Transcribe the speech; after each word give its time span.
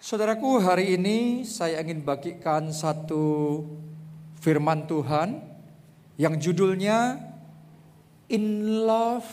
Saudaraku, 0.00 0.64
hari 0.64 0.96
ini 0.96 1.44
saya 1.44 1.84
ingin 1.84 2.00
bagikan 2.00 2.72
satu 2.72 3.60
firman 4.40 4.88
Tuhan 4.88 5.44
yang 6.16 6.40
judulnya 6.40 7.20
In 8.32 8.80
Love 8.88 9.28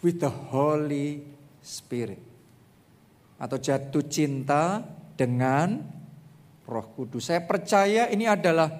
with 0.00 0.16
the 0.24 0.32
Holy 0.32 1.20
Spirit 1.60 2.16
atau 3.36 3.60
jatuh 3.60 4.00
cinta 4.08 4.80
dengan 5.12 5.84
Roh 6.64 6.88
Kudus. 6.96 7.28
Saya 7.28 7.44
percaya 7.44 8.08
ini 8.08 8.24
adalah 8.24 8.72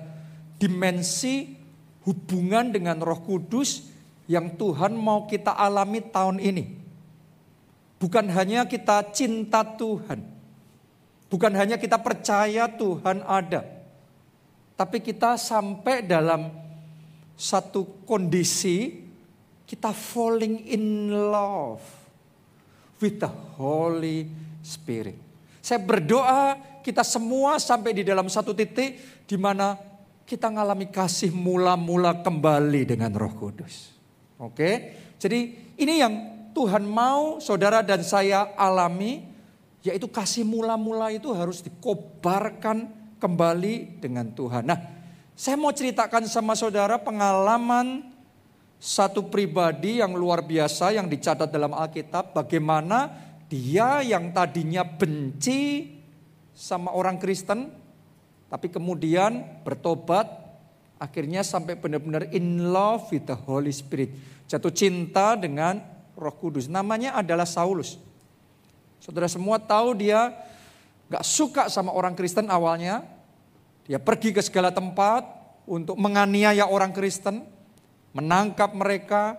dimensi 0.57 1.61
hubungan 2.09 2.73
dengan 2.73 3.05
Roh 3.05 3.21
Kudus 3.21 3.85
yang 4.33 4.57
Tuhan 4.57 4.97
mau 4.97 5.29
kita 5.29 5.61
alami 5.61 6.01
tahun 6.09 6.41
ini. 6.41 6.65
Bukan 8.01 8.33
hanya 8.33 8.65
kita 8.65 9.13
cinta 9.13 9.61
Tuhan, 9.61 10.36
Bukan 11.37 11.53
hanya 11.53 11.77
kita 11.77 12.01
percaya 12.01 12.65
Tuhan 12.65 13.21
ada, 13.21 13.61
tapi 14.73 15.05
kita 15.05 15.37
sampai 15.37 16.01
dalam 16.01 16.49
satu 17.37 18.09
kondisi 18.09 19.05
kita 19.69 19.93
falling 19.93 20.65
in 20.65 21.13
love 21.13 21.85
with 23.05 23.21
the 23.21 23.29
Holy 23.61 24.33
Spirit. 24.65 25.21
Saya 25.61 25.77
berdoa 25.77 26.57
kita 26.81 27.05
semua 27.05 27.61
sampai 27.61 27.93
di 27.93 28.01
dalam 28.01 28.33
satu 28.33 28.57
titik 28.57 29.29
di 29.29 29.37
mana 29.37 29.77
kita 30.25 30.49
mengalami 30.49 30.89
kasih 30.89 31.37
mula-mula 31.37 32.25
kembali 32.25 32.97
dengan 32.97 33.13
Roh 33.13 33.37
Kudus. 33.37 33.93
Oke, 34.41 34.97
jadi 35.21 35.53
ini 35.77 36.01
yang 36.01 36.15
Tuhan 36.57 36.89
mau 36.89 37.45
saudara 37.45 37.85
dan 37.85 38.01
saya 38.01 38.57
alami 38.57 39.36
yaitu 39.87 40.11
kasih 40.11 40.43
mula-mula 40.43 41.15
itu 41.15 41.31
harus 41.31 41.63
dikobarkan 41.63 42.91
kembali 43.23 44.03
dengan 44.03 44.27
Tuhan. 44.35 44.67
Nah, 44.67 44.79
saya 45.39 45.55
mau 45.55 45.71
ceritakan 45.71 46.27
sama 46.27 46.59
saudara 46.59 46.99
pengalaman 46.99 48.17
satu 48.77 49.31
pribadi 49.31 50.03
yang 50.03 50.13
luar 50.13 50.45
biasa 50.45 50.93
yang 50.97 51.07
dicatat 51.07 51.49
dalam 51.49 51.73
Alkitab. 51.73 52.35
Bagaimana 52.35 53.09
dia 53.47 54.03
yang 54.03 54.35
tadinya 54.35 54.83
benci 54.83 55.93
sama 56.53 56.93
orang 56.93 57.17
Kristen. 57.21 57.71
Tapi 58.47 58.73
kemudian 58.73 59.63
bertobat. 59.63 60.45
Akhirnya 60.97 61.45
sampai 61.45 61.77
benar-benar 61.77 62.33
in 62.33 62.73
love 62.73 63.13
with 63.13 63.29
the 63.29 63.37
Holy 63.37 63.69
Spirit. 63.69 64.17
Jatuh 64.49 64.73
cinta 64.73 65.37
dengan 65.37 65.77
roh 66.17 66.33
kudus. 66.33 66.65
Namanya 66.65 67.13
adalah 67.21 67.45
Saulus. 67.45 68.01
Saudara 69.07 69.31
semua 69.31 69.63
tahu 69.63 69.95
dia 69.95 70.35
gak 71.07 71.23
suka 71.23 71.71
sama 71.71 71.95
orang 71.95 72.19
Kristen 72.19 72.51
awalnya. 72.51 73.07
Dia 73.87 74.03
pergi 74.03 74.35
ke 74.35 74.43
segala 74.43 74.75
tempat 74.75 75.23
untuk 75.63 75.95
menganiaya 75.95 76.67
orang 76.67 76.91
Kristen. 76.91 77.47
Menangkap 78.11 78.75
mereka, 78.75 79.39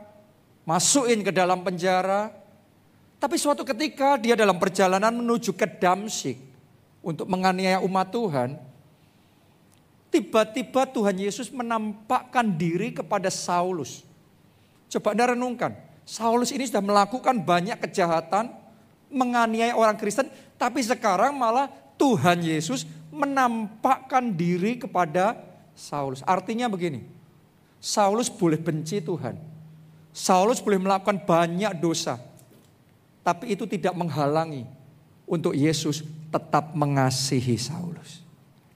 masukin 0.63 1.19
ke 1.19 1.35
dalam 1.35 1.67
penjara. 1.67 2.31
Tapi 3.19 3.35
suatu 3.35 3.67
ketika 3.67 4.15
dia 4.15 4.39
dalam 4.39 4.55
perjalanan 4.55 5.11
menuju 5.11 5.51
ke 5.51 5.67
Damsik 5.67 6.39
untuk 7.03 7.27
menganiaya 7.27 7.83
umat 7.83 8.07
Tuhan. 8.07 8.55
Tiba-tiba 10.07 10.87
Tuhan 10.87 11.19
Yesus 11.19 11.51
menampakkan 11.51 12.55
diri 12.55 12.95
kepada 12.95 13.27
Saulus. 13.27 14.07
Coba 14.87 15.11
anda 15.11 15.35
renungkan. 15.35 15.75
Saulus 16.07 16.55
ini 16.55 16.63
sudah 16.63 16.79
melakukan 16.79 17.43
banyak 17.43 17.75
kejahatan, 17.83 18.47
menganiaya 19.11 19.75
orang 19.75 19.95
Kristen, 19.95 20.27
tapi 20.59 20.83
sekarang 20.83 21.35
malah 21.35 21.71
Tuhan 21.97 22.43
Yesus 22.43 22.85
menampakkan 23.09 24.35
diri 24.35 24.77
kepada 24.77 25.37
Saulus. 25.73 26.21
Artinya 26.25 26.69
begini, 26.69 27.05
Saulus 27.77 28.27
boleh 28.27 28.57
benci 28.57 29.01
Tuhan. 29.01 29.37
Saulus 30.11 30.57
boleh 30.61 30.81
melakukan 30.81 31.21
banyak 31.21 31.77
dosa. 31.77 32.17
Tapi 33.21 33.53
itu 33.53 33.69
tidak 33.69 33.93
menghalangi 33.93 34.65
untuk 35.27 35.53
Yesus 35.53 36.01
tetap 36.31 36.73
mengasihi 36.73 37.59
Saulus. 37.59 38.23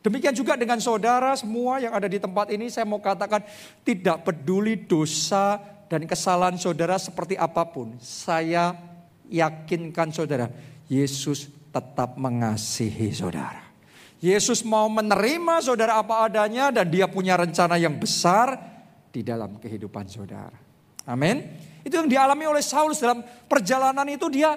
Demikian 0.01 0.33
juga 0.33 0.57
dengan 0.57 0.81
saudara 0.81 1.31
semua 1.37 1.77
yang 1.77 1.93
ada 1.93 2.09
di 2.09 2.17
tempat 2.17 2.49
ini 2.49 2.73
saya 2.73 2.89
mau 2.89 2.97
katakan 2.97 3.45
tidak 3.85 4.25
peduli 4.25 4.73
dosa 4.73 5.61
dan 5.85 6.09
kesalahan 6.09 6.57
saudara 6.57 6.97
seperti 6.97 7.37
apa 7.37 7.61
pun. 7.69 7.93
Saya 8.01 8.73
yakinkan 9.31 10.11
saudara, 10.11 10.51
Yesus 10.91 11.47
tetap 11.71 12.19
mengasihi 12.19 13.15
saudara. 13.15 13.71
Yesus 14.21 14.61
mau 14.61 14.85
menerima 14.85 15.65
saudara 15.65 15.97
apa 15.97 16.29
adanya 16.29 16.69
dan 16.69 16.85
dia 16.91 17.09
punya 17.09 17.33
rencana 17.39 17.79
yang 17.81 17.97
besar 17.97 18.53
di 19.09 19.25
dalam 19.25 19.57
kehidupan 19.57 20.05
saudara. 20.05 20.53
Amin. 21.09 21.41
Itu 21.81 21.97
yang 21.97 22.05
dialami 22.05 22.45
oleh 22.45 22.61
Saulus 22.61 23.01
dalam 23.01 23.25
perjalanan 23.49 24.05
itu 24.05 24.29
dia 24.29 24.53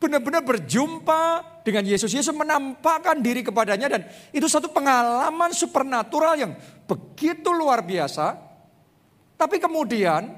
benar-benar 0.00 0.40
berjumpa 0.40 1.22
dengan 1.60 1.84
Yesus. 1.84 2.08
Yesus 2.08 2.32
menampakkan 2.32 3.20
diri 3.20 3.44
kepadanya 3.44 3.92
dan 3.92 4.08
itu 4.32 4.48
satu 4.48 4.72
pengalaman 4.72 5.52
supernatural 5.52 6.34
yang 6.40 6.56
begitu 6.88 7.52
luar 7.52 7.84
biasa. 7.84 8.32
Tapi 9.36 9.60
kemudian 9.60 10.32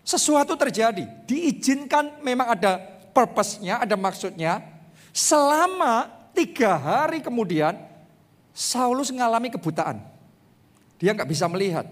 sesuatu 0.00 0.56
terjadi. 0.56 1.04
Diizinkan 1.28 2.24
memang 2.24 2.56
ada 2.56 2.95
purpose-nya, 3.16 3.80
ada 3.80 3.96
maksudnya. 3.96 4.60
Selama 5.16 6.12
tiga 6.36 6.76
hari 6.76 7.24
kemudian, 7.24 7.72
Saulus 8.52 9.08
mengalami 9.08 9.48
kebutaan. 9.48 10.04
Dia 11.00 11.16
nggak 11.16 11.28
bisa 11.28 11.48
melihat. 11.48 11.88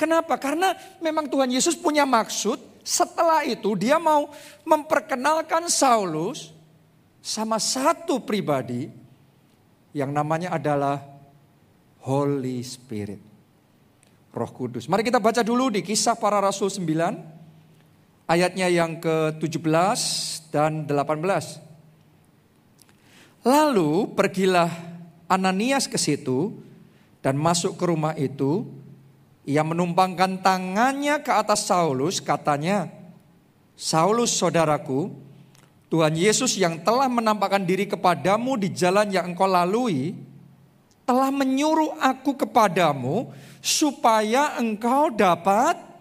Kenapa? 0.00 0.40
Karena 0.40 0.72
memang 1.04 1.28
Tuhan 1.28 1.52
Yesus 1.52 1.76
punya 1.76 2.08
maksud. 2.08 2.56
Setelah 2.82 3.46
itu 3.46 3.76
dia 3.78 4.00
mau 4.00 4.32
memperkenalkan 4.66 5.68
Saulus 5.70 6.50
sama 7.22 7.62
satu 7.62 8.18
pribadi 8.18 8.90
yang 9.94 10.10
namanya 10.10 10.56
adalah 10.56 10.98
Holy 12.02 12.58
Spirit. 12.66 13.22
Roh 14.32 14.50
Kudus. 14.50 14.88
Mari 14.88 15.04
kita 15.04 15.20
baca 15.20 15.44
dulu 15.44 15.68
di 15.68 15.84
kisah 15.84 16.16
para 16.16 16.40
rasul 16.40 16.72
9 16.72 17.41
ayatnya 18.32 18.72
yang 18.72 18.96
ke-17 18.96 20.00
dan 20.48 20.88
18. 20.88 21.60
Lalu 23.44 24.08
pergilah 24.16 24.72
Ananias 25.28 25.84
ke 25.84 26.00
situ 26.00 26.56
dan 27.20 27.36
masuk 27.36 27.76
ke 27.76 27.84
rumah 27.84 28.16
itu. 28.16 28.64
Ia 29.44 29.60
menumpangkan 29.66 30.38
tangannya 30.40 31.18
ke 31.20 31.34
atas 31.34 31.66
Saulus, 31.66 32.22
katanya, 32.22 32.86
Saulus 33.74 34.38
saudaraku, 34.38 35.10
Tuhan 35.90 36.14
Yesus 36.14 36.54
yang 36.54 36.78
telah 36.86 37.10
menampakkan 37.10 37.66
diri 37.66 37.90
kepadamu 37.90 38.54
di 38.54 38.70
jalan 38.70 39.10
yang 39.10 39.34
engkau 39.34 39.50
lalui, 39.50 40.14
telah 41.02 41.34
menyuruh 41.34 41.98
aku 41.98 42.38
kepadamu 42.38 43.34
supaya 43.58 44.54
engkau 44.62 45.10
dapat 45.10 45.91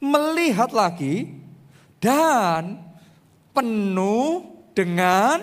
melihat 0.00 0.70
lagi 0.72 1.32
dan 2.00 2.80
penuh 3.56 4.44
dengan 4.76 5.40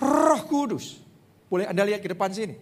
Roh 0.00 0.42
Kudus. 0.48 0.96
Boleh 1.48 1.68
Anda 1.68 1.84
lihat 1.84 2.00
ke 2.00 2.12
depan 2.12 2.32
sini. 2.32 2.56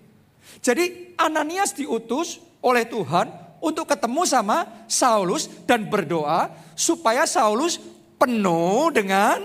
Jadi 0.63 1.15
Ananias 1.19 1.75
diutus 1.75 2.39
oleh 2.63 2.87
Tuhan 2.87 3.31
untuk 3.63 3.87
ketemu 3.87 4.23
sama 4.27 4.87
Saulus 4.87 5.51
dan 5.67 5.87
berdoa 5.87 6.51
supaya 6.75 7.27
Saulus 7.27 7.79
penuh 8.17 8.91
dengan 8.91 9.43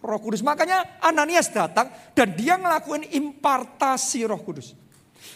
Roh 0.00 0.20
Kudus. 0.20 0.40
Makanya 0.40 1.00
Ananias 1.04 1.52
datang 1.52 1.92
dan 2.16 2.32
dia 2.32 2.56
ngelakuin 2.56 3.08
impartasi 3.12 4.24
Roh 4.24 4.40
Kudus. 4.40 4.72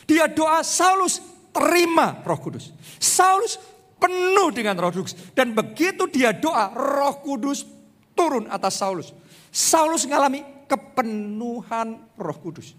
Dia 0.09 0.29
doa 0.29 0.65
Saulus 0.65 1.21
terima 1.53 2.21
Roh 2.25 2.41
Kudus. 2.41 2.73
Saulus 2.97 3.61
penuh 4.05 4.53
dengan 4.53 4.77
roh 4.77 4.93
kudus. 4.93 5.17
Dan 5.33 5.57
begitu 5.57 6.05
dia 6.13 6.37
doa, 6.37 6.69
roh 6.77 7.25
kudus 7.25 7.65
turun 8.13 8.45
atas 8.53 8.77
Saulus. 8.77 9.17
Saulus 9.49 10.05
mengalami 10.05 10.45
kepenuhan 10.69 12.05
roh 12.21 12.37
kudus. 12.37 12.77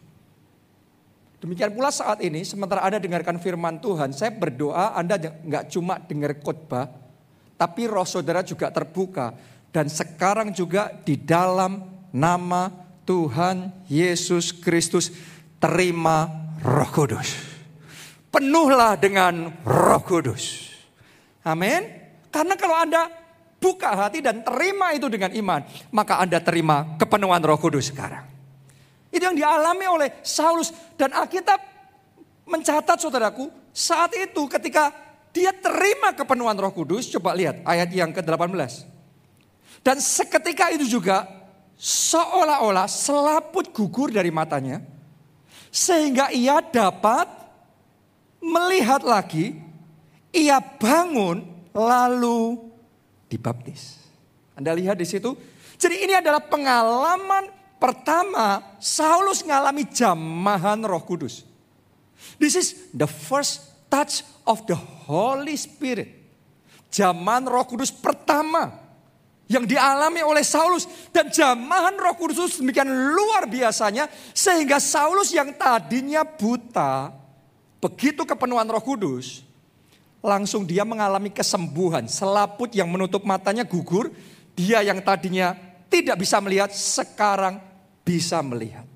Demikian 1.41 1.73
pula 1.73 1.89
saat 1.89 2.21
ini, 2.21 2.45
sementara 2.45 2.85
Anda 2.85 3.01
dengarkan 3.01 3.41
firman 3.41 3.81
Tuhan, 3.81 4.13
saya 4.13 4.33
berdoa 4.33 4.93
Anda 4.93 5.17
nggak 5.17 5.73
cuma 5.73 6.01
dengar 6.01 6.37
khotbah, 6.41 6.89
tapi 7.57 7.89
roh 7.89 8.05
saudara 8.05 8.45
juga 8.45 8.69
terbuka. 8.69 9.33
Dan 9.69 9.91
sekarang 9.91 10.55
juga 10.55 10.87
di 11.03 11.19
dalam 11.19 11.83
nama 12.15 12.71
Tuhan 13.03 13.85
Yesus 13.91 14.55
Kristus, 14.55 15.11
terima 15.59 16.31
roh 16.63 16.89
kudus. 16.89 17.35
Penuhlah 18.31 18.95
dengan 18.95 19.51
roh 19.67 20.01
kudus. 20.01 20.64
Amin. 21.45 21.85
Karena 22.33 22.57
kalau 22.57 22.75
Anda 22.75 23.07
buka 23.61 23.93
hati 23.93 24.19
dan 24.19 24.41
terima 24.41 24.91
itu 24.91 25.05
dengan 25.07 25.29
iman, 25.31 25.61
maka 25.93 26.19
Anda 26.19 26.41
terima 26.41 26.97
kepenuhan 26.97 27.39
Roh 27.45 27.61
Kudus 27.61 27.93
sekarang. 27.93 28.25
Itu 29.15 29.23
yang 29.31 29.37
dialami 29.39 29.85
oleh 29.87 30.09
Saulus. 30.19 30.75
Dan 30.99 31.15
Alkitab 31.15 31.55
mencatat 32.43 32.99
saudaraku, 32.99 33.47
saat 33.71 34.11
itu 34.11 34.43
ketika 34.51 34.91
dia 35.35 35.51
terima 35.51 36.15
kepenuhan 36.15 36.55
roh 36.55 36.71
kudus, 36.71 37.11
coba 37.11 37.35
lihat 37.35 37.59
ayat 37.67 37.91
yang 37.91 38.15
ke-18. 38.15 38.87
Dan 39.83 39.99
seketika 39.99 40.71
itu 40.71 40.87
juga 40.87 41.27
seolah-olah 41.75 42.87
selaput 42.87 43.71
gugur 43.75 44.11
dari 44.11 44.31
matanya. 44.31 44.79
Sehingga 45.75 46.31
ia 46.31 46.63
dapat 46.63 47.27
melihat 48.39 49.03
lagi, 49.03 49.59
ia 50.35 50.59
bangun 50.59 51.47
lalu 51.71 52.59
dibaptis. 53.31 54.03
Anda 54.55 54.75
lihat 54.75 54.99
di 54.99 55.07
situ. 55.07 55.31
Jadi 55.75 56.03
ini 56.07 56.13
adalah 56.15 56.43
pengalaman 56.43 57.51
pertama 57.79 58.75
Saulus 58.79 59.43
mengalami 59.43 59.87
jamahan 59.87 60.79
roh 60.83 61.03
kudus. 61.03 61.47
This 62.39 62.55
is 62.59 62.67
the 62.91 63.07
first 63.07 63.71
touch 63.87 64.23
of 64.43 64.63
the 64.67 64.75
Holy 65.07 65.55
Spirit. 65.55 66.11
Zaman 66.91 67.47
roh 67.47 67.67
kudus 67.67 67.91
pertama 67.91 68.85
yang 69.45 69.67
dialami 69.69 70.25
oleh 70.25 70.41
Saulus 70.41 70.89
dan 71.13 71.29
jamahan 71.29 71.93
Roh 71.93 72.17
Kudus 72.17 72.57
demikian 72.57 72.89
luar 72.89 73.45
biasanya 73.45 74.09
sehingga 74.33 74.81
Saulus 74.81 75.29
yang 75.29 75.53
tadinya 75.53 76.25
buta 76.25 77.13
begitu 77.77 78.25
kepenuhan 78.25 78.65
Roh 78.65 78.81
Kudus 78.81 79.45
langsung 80.25 80.65
dia 80.65 80.81
mengalami 80.81 81.29
kesembuhan 81.29 82.09
selaput 82.09 82.73
yang 82.73 82.89
menutup 82.89 83.21
matanya 83.21 83.61
gugur 83.61 84.09
dia 84.57 84.81
yang 84.81 84.97
tadinya 85.05 85.53
tidak 85.85 86.17
bisa 86.17 86.41
melihat 86.41 86.73
sekarang 86.73 87.61
bisa 88.01 88.41
melihat 88.41 88.89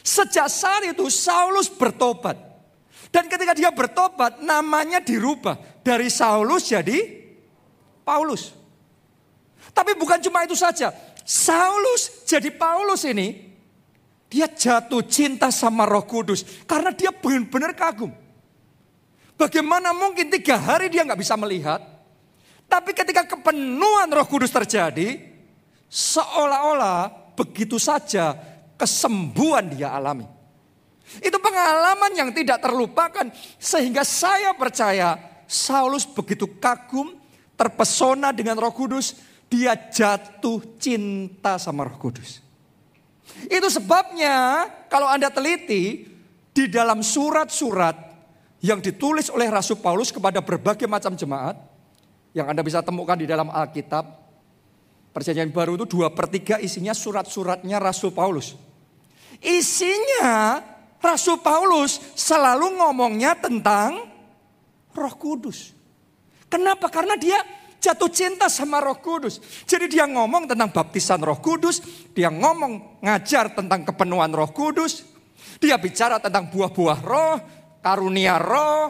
sejak 0.00 0.48
saat 0.48 0.88
itu 0.88 1.04
Saulus 1.12 1.68
bertobat 1.68 2.40
dan 3.12 3.28
ketika 3.28 3.52
dia 3.52 3.68
bertobat 3.68 4.40
namanya 4.40 5.04
dirubah 5.04 5.60
dari 5.84 6.08
Saulus 6.08 6.72
jadi 6.72 7.22
Paulus 8.00 8.64
tapi 9.74 9.98
bukan 9.98 10.22
cuma 10.22 10.46
itu 10.46 10.54
saja. 10.54 10.94
Saulus 11.26 12.22
jadi 12.30 12.54
Paulus 12.54 13.02
ini, 13.02 13.50
dia 14.30 14.46
jatuh 14.46 15.02
cinta 15.02 15.50
sama 15.50 15.82
roh 15.82 16.06
kudus. 16.06 16.46
Karena 16.64 16.94
dia 16.94 17.10
benar-benar 17.10 17.74
kagum. 17.74 18.14
Bagaimana 19.34 19.90
mungkin 19.90 20.30
tiga 20.30 20.56
hari 20.56 20.86
dia 20.90 21.02
nggak 21.02 21.18
bisa 21.18 21.34
melihat. 21.34 21.82
Tapi 22.70 22.94
ketika 22.94 23.26
kepenuhan 23.26 24.08
roh 24.08 24.26
kudus 24.26 24.50
terjadi, 24.50 25.20
seolah-olah 25.90 27.34
begitu 27.34 27.76
saja 27.76 28.34
kesembuhan 28.78 29.74
dia 29.74 29.94
alami. 29.94 30.26
Itu 31.20 31.36
pengalaman 31.38 32.14
yang 32.16 32.30
tidak 32.32 32.62
terlupakan. 32.62 33.28
Sehingga 33.60 34.02
saya 34.02 34.56
percaya 34.56 35.18
Saulus 35.44 36.08
begitu 36.08 36.48
kagum, 36.56 37.12
terpesona 37.54 38.32
dengan 38.32 38.56
roh 38.56 38.72
kudus 38.72 39.14
dia 39.54 39.76
jatuh 39.76 40.58
cinta 40.82 41.60
sama 41.62 41.86
Roh 41.86 41.94
Kudus. 41.94 42.42
Itu 43.46 43.70
sebabnya 43.70 44.66
kalau 44.90 45.06
Anda 45.06 45.30
teliti 45.30 46.10
di 46.50 46.64
dalam 46.66 47.06
surat-surat 47.06 48.13
yang 48.64 48.80
ditulis 48.80 49.28
oleh 49.28 49.52
Rasul 49.52 49.76
Paulus 49.76 50.08
kepada 50.08 50.40
berbagai 50.40 50.88
macam 50.88 51.12
jemaat 51.12 51.60
yang 52.32 52.48
Anda 52.48 52.64
bisa 52.64 52.80
temukan 52.80 53.20
di 53.20 53.28
dalam 53.28 53.52
Alkitab. 53.52 54.24
Perjanjian 55.12 55.52
baru 55.52 55.76
itu 55.76 55.84
dua 55.84 56.08
per 56.08 56.32
tiga 56.32 56.56
isinya 56.56 56.96
surat-suratnya 56.96 57.76
Rasul 57.76 58.16
Paulus. 58.16 58.56
Isinya 59.44 60.64
Rasul 60.96 61.44
Paulus 61.44 62.00
selalu 62.16 62.80
ngomongnya 62.80 63.36
tentang 63.36 64.08
roh 64.96 65.14
kudus. 65.20 65.76
Kenapa? 66.48 66.88
Karena 66.88 67.20
dia 67.20 67.36
jatuh 67.84 68.08
cinta 68.08 68.48
sama 68.48 68.80
Roh 68.80 68.96
Kudus. 68.96 69.42
Jadi 69.68 69.92
dia 69.92 70.08
ngomong 70.08 70.48
tentang 70.48 70.72
baptisan 70.72 71.20
Roh 71.20 71.36
Kudus, 71.36 71.84
dia 72.16 72.32
ngomong 72.32 73.02
ngajar 73.04 73.52
tentang 73.52 73.84
kepenuhan 73.84 74.32
Roh 74.32 74.48
Kudus, 74.54 75.04
dia 75.60 75.76
bicara 75.76 76.16
tentang 76.16 76.48
buah-buah 76.48 77.00
roh, 77.04 77.36
karunia 77.84 78.40
roh. 78.40 78.88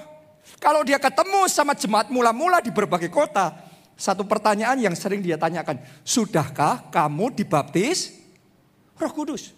Kalau 0.62 0.86
dia 0.86 1.02
ketemu 1.02 1.50
sama 1.50 1.74
jemaat 1.74 2.14
mula-mula 2.14 2.62
di 2.62 2.70
berbagai 2.70 3.10
kota, 3.10 3.58
satu 3.98 4.22
pertanyaan 4.22 4.78
yang 4.78 4.94
sering 4.94 5.18
dia 5.18 5.34
tanyakan, 5.34 5.82
sudahkah 6.06 6.86
kamu 6.94 7.34
dibaptis 7.34 8.14
Roh 8.94 9.10
Kudus? 9.10 9.50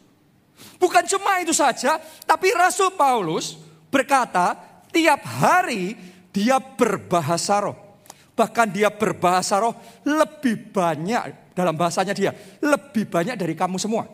Bukan 0.80 1.04
cuma 1.04 1.36
itu 1.44 1.52
saja, 1.52 2.00
tapi 2.24 2.48
Rasul 2.56 2.96
Paulus 2.96 3.60
berkata, 3.92 4.56
tiap 4.88 5.20
hari 5.24 5.92
dia 6.32 6.56
berbahasa 6.56 7.60
roh. 7.60 7.76
Bahkan 8.32 8.72
dia 8.72 8.88
berbahasa 8.88 9.60
roh 9.60 9.76
lebih 10.04 10.72
banyak 10.72 11.52
dalam 11.52 11.76
bahasanya 11.76 12.16
dia. 12.16 12.32
Lebih 12.60 13.08
banyak 13.08 13.36
dari 13.36 13.52
kamu 13.52 13.76
semua. 13.76 14.08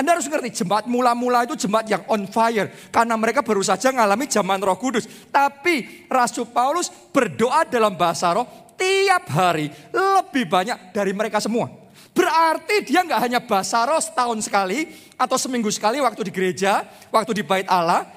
Anda 0.00 0.16
harus 0.16 0.32
ngerti 0.32 0.64
jemaat 0.64 0.88
mula-mula 0.88 1.44
itu 1.44 1.60
jemaat 1.60 1.84
yang 1.84 2.00
on 2.08 2.24
fire. 2.24 2.72
Karena 2.88 3.20
mereka 3.20 3.44
baru 3.44 3.60
saja 3.60 3.92
mengalami 3.92 4.24
zaman 4.24 4.56
roh 4.64 4.80
kudus. 4.80 5.04
Tapi 5.28 6.08
Rasul 6.08 6.48
Paulus 6.48 6.88
berdoa 7.12 7.68
dalam 7.68 7.92
bahasa 8.00 8.32
roh 8.32 8.48
tiap 8.80 9.28
hari 9.28 9.68
lebih 9.92 10.48
banyak 10.48 10.96
dari 10.96 11.12
mereka 11.12 11.36
semua. 11.36 11.68
Berarti 12.16 12.80
dia 12.88 13.04
nggak 13.04 13.20
hanya 13.20 13.44
bahasa 13.44 13.84
roh 13.84 14.00
setahun 14.00 14.40
sekali 14.40 14.88
atau 15.20 15.36
seminggu 15.36 15.68
sekali 15.68 16.00
waktu 16.00 16.24
di 16.24 16.32
gereja, 16.32 16.88
waktu 17.12 17.36
di 17.36 17.44
bait 17.44 17.68
Allah. 17.68 18.08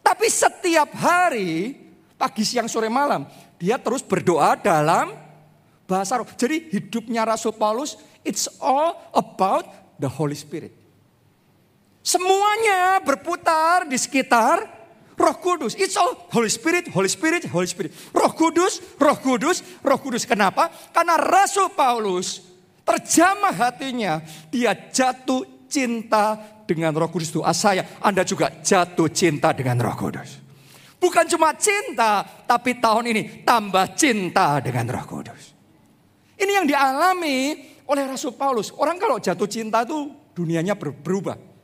Tapi 0.00 0.32
setiap 0.32 0.88
hari, 0.96 1.76
pagi, 2.16 2.48
siang, 2.48 2.64
sore, 2.64 2.88
malam, 2.88 3.28
dia 3.60 3.76
terus 3.76 4.00
berdoa 4.00 4.56
dalam 4.56 5.12
bahasa 5.84 6.16
roh. 6.16 6.24
Jadi 6.32 6.72
hidupnya 6.72 7.28
Rasul 7.28 7.52
Paulus, 7.52 8.00
it's 8.24 8.48
all 8.56 8.96
about 9.12 9.68
the 10.00 10.08
Holy 10.08 10.32
Spirit. 10.32 10.85
Semuanya 12.06 13.02
berputar 13.02 13.82
di 13.82 13.98
sekitar 13.98 14.62
Roh 15.18 15.36
Kudus. 15.42 15.74
It's 15.74 15.98
all 15.98 16.14
Holy 16.30 16.46
Spirit, 16.46 16.86
Holy 16.94 17.10
Spirit, 17.10 17.50
Holy 17.50 17.66
Spirit. 17.66 17.90
Roh 18.14 18.30
Kudus, 18.30 18.78
Roh 18.94 19.18
Kudus, 19.18 19.66
Roh 19.82 19.98
Kudus. 19.98 20.22
Kenapa? 20.22 20.70
Karena 20.94 21.18
Rasul 21.18 21.74
Paulus 21.74 22.46
terjamah 22.86 23.50
hatinya, 23.50 24.22
dia 24.54 24.70
jatuh 24.70 25.66
cinta 25.66 26.38
dengan 26.62 26.94
Roh 26.94 27.10
Kudus. 27.10 27.34
Doa 27.34 27.50
saya, 27.50 27.98
Anda 27.98 28.22
juga 28.22 28.54
jatuh 28.54 29.10
cinta 29.10 29.50
dengan 29.50 29.82
Roh 29.82 29.98
Kudus. 29.98 30.38
Bukan 31.02 31.26
cuma 31.26 31.58
cinta, 31.58 32.22
tapi 32.46 32.78
tahun 32.78 33.10
ini 33.10 33.22
tambah 33.42 33.98
cinta 33.98 34.62
dengan 34.62 34.94
Roh 34.94 35.06
Kudus. 35.10 35.42
Ini 36.38 36.52
yang 36.54 36.70
dialami 36.70 37.66
oleh 37.90 38.06
Rasul 38.06 38.38
Paulus. 38.38 38.70
Orang 38.78 38.94
kalau 39.02 39.18
jatuh 39.18 39.50
cinta 39.50 39.82
itu 39.82 40.14
dunianya 40.38 40.78
berubah. 40.78 41.55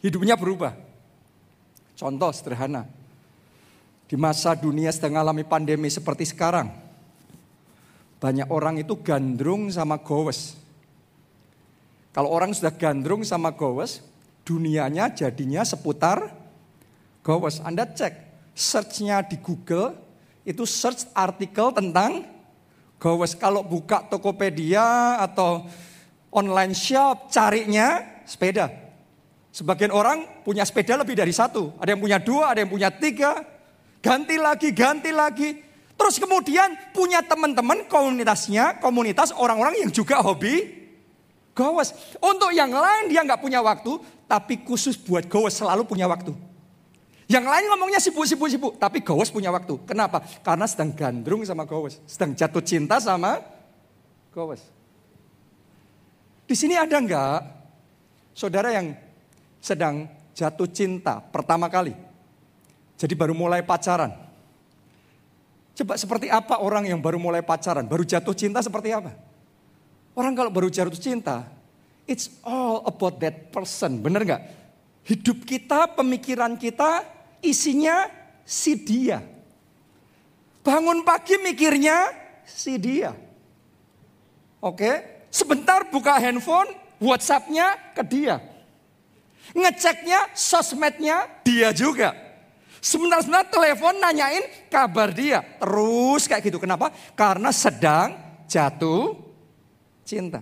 Hidupnya 0.00 0.36
berubah. 0.36 0.72
Contoh 1.96 2.32
sederhana. 2.32 2.88
Di 4.08 4.16
masa 4.16 4.56
dunia 4.56 4.90
sedang 4.90 5.20
mengalami 5.20 5.44
pandemi 5.44 5.92
seperti 5.92 6.26
sekarang. 6.26 6.72
Banyak 8.18 8.48
orang 8.48 8.80
itu 8.80 8.96
gandrung 9.00 9.68
sama 9.68 10.00
gowes. 10.00 10.56
Kalau 12.10 12.32
orang 12.32 12.50
sudah 12.50 12.74
gandrung 12.74 13.22
sama 13.22 13.54
gowes, 13.54 14.02
dunianya 14.42 15.14
jadinya 15.14 15.62
seputar 15.62 16.32
gowes. 17.22 17.62
Anda 17.62 17.86
cek 17.86 18.12
searchnya 18.56 19.22
di 19.22 19.38
Google 19.38 19.94
itu 20.42 20.66
search 20.66 21.06
artikel 21.14 21.70
tentang 21.70 22.26
gowes. 22.98 23.38
Kalau 23.38 23.62
buka 23.62 24.02
Tokopedia 24.10 25.20
atau 25.22 25.70
online 26.34 26.74
shop 26.74 27.30
carinya 27.30 28.02
sepeda. 28.26 28.89
Sebagian 29.50 29.90
orang 29.90 30.46
punya 30.46 30.62
sepeda 30.62 30.94
lebih 30.94 31.18
dari 31.18 31.34
satu. 31.34 31.74
Ada 31.82 31.94
yang 31.94 32.02
punya 32.02 32.18
dua, 32.22 32.54
ada 32.54 32.62
yang 32.62 32.70
punya 32.70 32.88
tiga. 32.94 33.42
Ganti 33.98 34.38
lagi, 34.38 34.70
ganti 34.70 35.10
lagi. 35.10 35.50
Terus 35.98 36.16
kemudian 36.16 36.94
punya 36.96 37.20
teman-teman 37.20 37.84
komunitasnya, 37.90 38.80
komunitas 38.80 39.34
orang-orang 39.36 39.84
yang 39.84 39.90
juga 39.92 40.22
hobi 40.24 40.80
gowes. 41.52 41.92
Untuk 42.22 42.54
yang 42.56 42.72
lain 42.72 43.12
dia 43.12 43.20
nggak 43.20 43.42
punya 43.42 43.60
waktu, 43.60 44.00
tapi 44.24 44.64
khusus 44.64 44.96
buat 44.96 45.28
gowes 45.28 45.60
selalu 45.60 45.84
punya 45.84 46.08
waktu. 46.08 46.32
Yang 47.30 47.46
lain 47.46 47.64
ngomongnya 47.70 48.02
sibuk-sibuk-sibuk, 48.02 48.74
tapi 48.82 49.06
Gowes 49.06 49.30
punya 49.30 49.54
waktu. 49.54 49.78
Kenapa? 49.86 50.18
Karena 50.42 50.66
sedang 50.66 50.90
gandrung 50.90 51.46
sama 51.46 51.62
Gowes, 51.62 52.02
sedang 52.02 52.34
jatuh 52.34 52.58
cinta 52.58 52.98
sama 52.98 53.38
Gowes. 54.34 54.66
Di 56.42 56.58
sini 56.58 56.74
ada 56.74 56.98
enggak 56.98 57.46
saudara 58.34 58.74
yang 58.74 58.98
sedang 59.60 60.08
jatuh 60.34 60.66
cinta 60.66 61.20
pertama 61.20 61.68
kali? 61.68 61.94
Jadi 62.96 63.14
baru 63.14 63.36
mulai 63.36 63.64
pacaran. 63.64 64.12
Coba 65.76 65.96
seperti 65.96 66.28
apa 66.28 66.60
orang 66.60 66.88
yang 66.88 67.00
baru 67.00 67.16
mulai 67.16 67.40
pacaran, 67.40 67.88
baru 67.88 68.04
jatuh 68.04 68.36
cinta 68.36 68.60
seperti 68.60 68.92
apa? 68.92 69.16
Orang 70.12 70.36
kalau 70.36 70.52
baru 70.52 70.68
jatuh 70.68 70.98
cinta, 70.98 71.48
it's 72.04 72.28
all 72.44 72.84
about 72.84 73.16
that 73.22 73.48
person, 73.54 74.02
bener 74.04 74.26
nggak? 74.26 74.42
Hidup 75.06 75.48
kita, 75.48 75.88
pemikiran 75.96 76.60
kita 76.60 77.06
isinya 77.40 78.04
si 78.44 78.76
dia. 78.76 79.24
Bangun 80.60 81.00
pagi 81.06 81.40
mikirnya 81.40 82.12
si 82.44 82.76
dia. 82.76 83.16
Oke, 84.60 85.24
sebentar 85.32 85.88
buka 85.88 86.20
handphone, 86.20 86.68
WhatsAppnya 87.00 87.96
ke 87.96 88.04
dia. 88.04 88.49
Ngeceknya 89.54 90.34
sosmednya 90.34 91.26
dia 91.42 91.74
juga. 91.74 92.14
Sebentar-sebentar 92.80 93.44
telepon 93.52 94.00
nanyain 94.00 94.44
kabar 94.72 95.12
dia. 95.12 95.44
Terus 95.60 96.24
kayak 96.24 96.48
gitu. 96.48 96.56
Kenapa? 96.56 96.88
Karena 97.12 97.52
sedang 97.52 98.16
jatuh 98.48 99.14
cinta. 100.02 100.40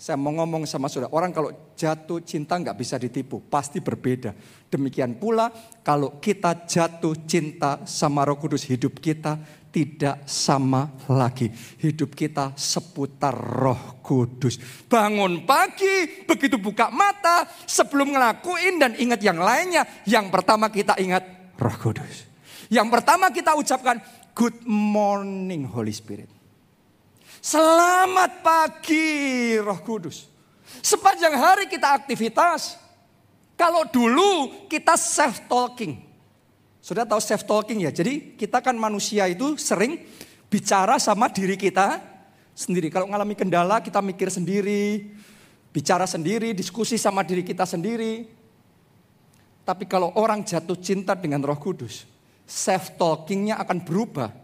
Saya 0.00 0.16
mau 0.16 0.32
ngomong 0.32 0.64
sama 0.64 0.88
saudara, 0.88 1.12
orang 1.12 1.28
kalau 1.28 1.52
jatuh 1.76 2.24
cinta 2.24 2.56
nggak 2.56 2.72
bisa 2.72 2.96
ditipu, 2.96 3.44
pasti 3.52 3.84
berbeda. 3.84 4.32
Demikian 4.72 5.12
pula 5.20 5.52
kalau 5.84 6.16
kita 6.16 6.64
jatuh 6.64 7.12
cinta 7.28 7.84
sama 7.84 8.24
roh 8.24 8.40
kudus, 8.40 8.64
hidup 8.64 8.96
kita 8.96 9.36
tidak 9.70 10.26
sama 10.26 10.90
lagi. 11.06 11.50
Hidup 11.78 12.18
kita 12.18 12.52
seputar 12.58 13.34
roh 13.34 14.02
kudus. 14.02 14.58
Bangun 14.90 15.46
pagi, 15.46 16.26
begitu 16.26 16.58
buka 16.58 16.90
mata, 16.90 17.46
sebelum 17.64 18.12
ngelakuin 18.12 18.82
dan 18.82 18.92
ingat 18.98 19.22
yang 19.22 19.38
lainnya. 19.38 19.86
Yang 20.04 20.26
pertama 20.34 20.68
kita 20.68 20.98
ingat 20.98 21.54
roh 21.56 21.76
kudus. 21.78 22.26
Yang 22.70 22.88
pertama 22.90 23.30
kita 23.30 23.54
ucapkan, 23.54 23.98
good 24.34 24.62
morning 24.66 25.66
Holy 25.66 25.94
Spirit. 25.94 26.30
Selamat 27.40 28.44
pagi 28.44 29.56
Roh 29.56 29.80
Kudus. 29.80 30.28
Sepanjang 30.84 31.32
hari 31.40 31.72
kita 31.72 31.96
aktivitas. 31.96 32.76
Kalau 33.56 33.88
dulu 33.88 34.68
kita 34.68 34.92
self 35.00 35.48
talking. 35.48 36.09
Sudah 36.90 37.06
tahu 37.06 37.22
self 37.22 37.46
talking 37.46 37.86
ya. 37.86 37.94
Jadi 37.94 38.34
kita 38.34 38.58
kan 38.58 38.74
manusia 38.74 39.30
itu 39.30 39.54
sering 39.54 40.02
bicara 40.50 40.98
sama 40.98 41.30
diri 41.30 41.54
kita 41.54 42.02
sendiri. 42.50 42.90
Kalau 42.90 43.06
mengalami 43.06 43.38
kendala 43.38 43.78
kita 43.78 44.02
mikir 44.02 44.26
sendiri, 44.26 45.06
bicara 45.70 46.02
sendiri, 46.02 46.50
diskusi 46.50 46.98
sama 46.98 47.22
diri 47.22 47.46
kita 47.46 47.62
sendiri. 47.62 48.26
Tapi 49.62 49.86
kalau 49.86 50.18
orang 50.18 50.42
jatuh 50.42 50.74
cinta 50.82 51.14
dengan 51.14 51.46
Roh 51.46 51.62
Kudus, 51.62 52.10
self 52.42 52.98
talkingnya 52.98 53.62
akan 53.62 53.86
berubah 53.86 54.34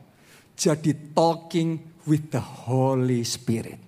jadi 0.54 0.94
talking 1.18 1.82
with 2.06 2.30
the 2.30 2.38
Holy 2.38 3.26
Spirit. 3.26 3.82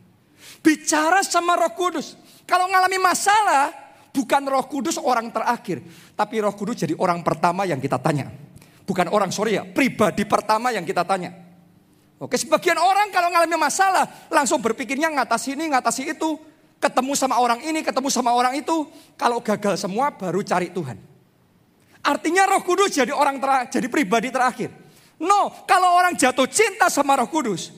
Bicara 0.66 1.22
sama 1.22 1.54
Roh 1.54 1.78
Kudus. 1.78 2.18
Kalau 2.42 2.66
mengalami 2.66 2.98
masalah, 2.98 3.70
bukan 4.10 4.42
Roh 4.50 4.66
Kudus 4.66 4.98
orang 4.98 5.30
terakhir, 5.30 5.78
tapi 6.18 6.42
Roh 6.42 6.58
Kudus 6.58 6.82
jadi 6.82 6.98
orang 6.98 7.22
pertama 7.22 7.62
yang 7.62 7.78
kita 7.78 8.02
tanya. 8.02 8.47
Bukan 8.88 9.12
orang 9.12 9.28
sorry 9.28 9.61
ya, 9.61 9.68
pribadi 9.68 10.25
pertama 10.25 10.73
yang 10.73 10.88
kita 10.88 11.04
tanya. 11.04 11.37
Oke, 12.16 12.40
sebagian 12.40 12.80
orang 12.80 13.12
kalau 13.12 13.28
mengalami 13.28 13.61
masalah 13.61 14.09
langsung 14.33 14.64
berpikirnya 14.64 15.12
ngatasi 15.12 15.54
ini, 15.54 15.68
ngatasi 15.68 16.16
itu, 16.16 16.40
ketemu 16.80 17.12
sama 17.12 17.37
orang 17.37 17.61
ini, 17.61 17.85
ketemu 17.85 18.09
sama 18.09 18.33
orang 18.33 18.57
itu. 18.57 18.88
Kalau 19.21 19.45
gagal 19.45 19.76
semua 19.76 20.09
baru 20.11 20.40
cari 20.40 20.73
Tuhan. 20.73 20.97
Artinya 22.00 22.49
Roh 22.49 22.64
Kudus 22.64 22.97
jadi 22.97 23.12
orang 23.12 23.37
terakhir, 23.37 23.76
jadi 23.76 23.87
pribadi 23.92 24.33
terakhir. 24.33 24.73
No, 25.21 25.52
kalau 25.68 25.92
orang 26.00 26.16
jatuh 26.16 26.49
cinta 26.49 26.88
sama 26.88 27.21
Roh 27.21 27.28
Kudus, 27.28 27.76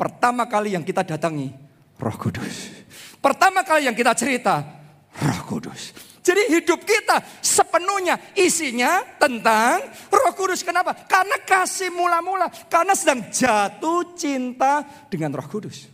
Pertama 0.00 0.48
kali 0.48 0.72
yang 0.72 0.80
kita 0.80 1.04
datangi 1.04 1.52
Roh 2.00 2.16
Kudus. 2.16 2.72
Pertama 3.20 3.60
kali 3.60 3.84
yang 3.84 3.92
kita 3.92 4.16
cerita 4.16 4.64
Roh 5.12 5.40
Kudus. 5.44 5.92
Jadi 6.30 6.46
hidup 6.46 6.86
kita 6.86 7.18
sepenuhnya 7.42 8.14
isinya 8.38 9.02
tentang 9.18 9.82
Roh 10.06 10.30
Kudus. 10.38 10.62
Kenapa? 10.62 10.94
Karena 10.94 11.42
kasih 11.42 11.90
mula-mula, 11.90 12.46
karena 12.70 12.94
sedang 12.94 13.26
jatuh 13.34 14.14
cinta 14.14 14.86
dengan 15.10 15.34
Roh 15.34 15.50
Kudus. 15.50 15.90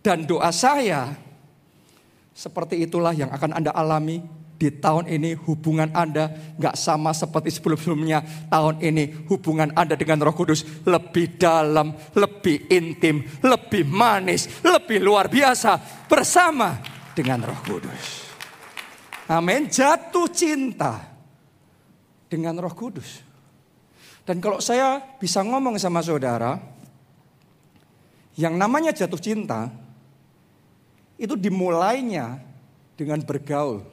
Dan 0.00 0.24
doa 0.24 0.48
saya 0.56 1.12
seperti 2.32 2.80
itulah 2.80 3.12
yang 3.12 3.28
akan 3.28 3.60
Anda 3.60 3.76
alami 3.76 4.24
di 4.56 4.72
tahun 4.72 5.04
ini 5.04 5.36
hubungan 5.44 5.92
Anda 5.92 6.32
nggak 6.56 6.72
sama 6.72 7.12
seperti 7.12 7.52
sebelum-sebelumnya. 7.52 8.48
Tahun 8.48 8.80
ini 8.80 9.28
hubungan 9.28 9.68
Anda 9.76 10.00
dengan 10.00 10.24
Roh 10.24 10.32
Kudus 10.32 10.64
lebih 10.88 11.36
dalam, 11.36 11.92
lebih 12.16 12.72
intim, 12.72 13.20
lebih 13.44 13.84
manis, 13.84 14.48
lebih 14.64 14.96
luar 15.04 15.28
biasa 15.28 15.76
bersama 16.08 16.80
dengan 17.12 17.44
Roh 17.44 17.60
Kudus. 17.60 18.25
Amin. 19.26 19.66
Jatuh 19.66 20.30
cinta 20.30 21.02
dengan 22.30 22.54
Roh 22.62 22.74
Kudus. 22.74 23.22
Dan 24.26 24.42
kalau 24.42 24.58
saya 24.58 25.02
bisa 25.18 25.42
ngomong 25.42 25.78
sama 25.78 26.02
saudara, 26.02 26.58
yang 28.34 28.58
namanya 28.58 28.90
jatuh 28.90 29.18
cinta 29.18 29.70
itu 31.18 31.38
dimulainya 31.38 32.42
dengan 32.98 33.22
bergaul 33.22 33.86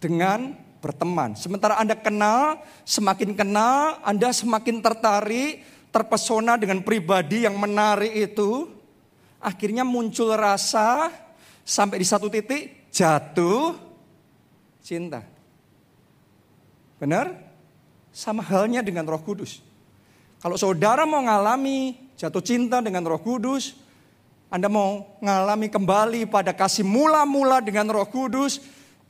dengan 0.00 0.56
berteman. 0.80 1.36
Sementara 1.36 1.76
Anda 1.76 1.94
kenal, 1.94 2.64
semakin 2.88 3.36
kenal, 3.36 4.00
Anda 4.00 4.32
semakin 4.32 4.80
tertarik, 4.80 5.60
terpesona 5.92 6.56
dengan 6.56 6.80
pribadi 6.80 7.44
yang 7.44 7.60
menarik 7.60 8.10
itu. 8.16 8.66
Akhirnya 9.40 9.84
muncul 9.84 10.32
rasa 10.36 11.12
sampai 11.64 12.00
di 12.00 12.06
satu 12.08 12.32
titik 12.32 12.79
jatuh 12.90 13.78
cinta. 14.84 15.22
Benar? 17.00 17.32
Sama 18.10 18.42
halnya 18.44 18.82
dengan 18.82 19.06
Roh 19.06 19.22
Kudus. 19.22 19.62
Kalau 20.42 20.58
saudara 20.58 21.06
mau 21.06 21.22
ngalami 21.22 21.96
jatuh 22.18 22.42
cinta 22.44 22.84
dengan 22.84 23.06
Roh 23.06 23.22
Kudus, 23.22 23.76
Anda 24.52 24.66
mau 24.66 25.16
ngalami 25.22 25.70
kembali 25.70 26.26
pada 26.28 26.52
kasih 26.52 26.84
mula-mula 26.84 27.62
dengan 27.64 27.88
Roh 27.88 28.08
Kudus, 28.08 28.60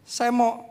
saya 0.05 0.31
mau 0.31 0.63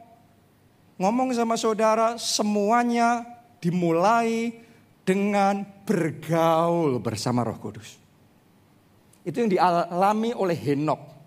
ngomong 0.99 1.33
sama 1.33 1.55
saudara, 1.55 2.19
semuanya 2.19 3.25
dimulai 3.59 4.55
dengan 5.03 5.65
bergaul 5.87 7.01
bersama 7.01 7.41
Roh 7.43 7.57
Kudus. 7.57 7.97
Itu 9.25 9.41
yang 9.43 9.51
dialami 9.51 10.31
oleh 10.37 10.55
Henok. 10.55 11.18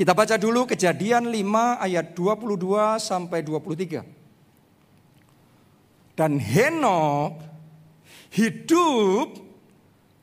Kita 0.00 0.16
baca 0.16 0.40
dulu 0.40 0.64
kejadian 0.64 1.28
5 1.28 1.84
ayat 1.84 2.16
22 2.16 2.56
sampai 2.96 3.44
23. 3.44 4.00
Dan 6.16 6.40
Henok 6.40 7.36
hidup 8.32 9.44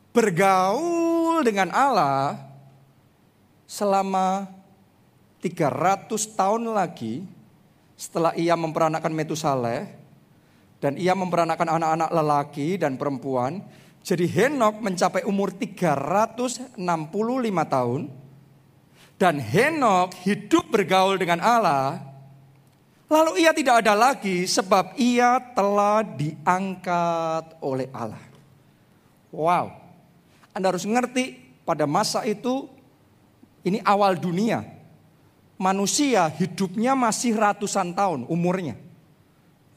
bergaul 0.10 1.46
dengan 1.46 1.70
Allah 1.70 2.42
selama 3.70 4.50
300 5.46 6.10
tahun 6.34 6.74
lagi 6.74 7.30
setelah 7.94 8.34
ia 8.34 8.58
memperanakkan 8.58 9.14
Metusaleh 9.14 9.94
dan 10.82 10.98
ia 10.98 11.14
memperanakkan 11.14 11.70
anak-anak 11.70 12.10
lelaki 12.10 12.82
dan 12.82 12.98
perempuan, 12.98 13.62
jadi 14.02 14.26
Henok 14.26 14.82
mencapai 14.82 15.22
umur 15.22 15.54
365 15.54 16.82
tahun 17.70 18.26
dan 19.18 19.42
Henok 19.42 20.14
hidup 20.26 20.70
bergaul 20.70 21.18
dengan 21.18 21.42
Allah. 21.42 22.02
Lalu 23.08 23.44
ia 23.44 23.56
tidak 23.56 23.86
ada 23.86 23.96
lagi 23.96 24.44
sebab 24.46 24.94
ia 25.00 25.40
telah 25.56 26.04
diangkat 26.04 27.58
oleh 27.64 27.88
Allah. 27.96 28.24
Wow. 29.32 29.74
Anda 30.52 30.74
harus 30.76 30.84
ngerti 30.84 31.40
pada 31.64 31.88
masa 31.88 32.28
itu 32.28 32.68
ini 33.64 33.80
awal 33.84 34.20
dunia 34.20 34.78
manusia 35.58 36.30
hidupnya 36.30 36.94
masih 36.94 37.36
ratusan 37.36 37.92
tahun 37.98 38.30
umurnya. 38.30 38.78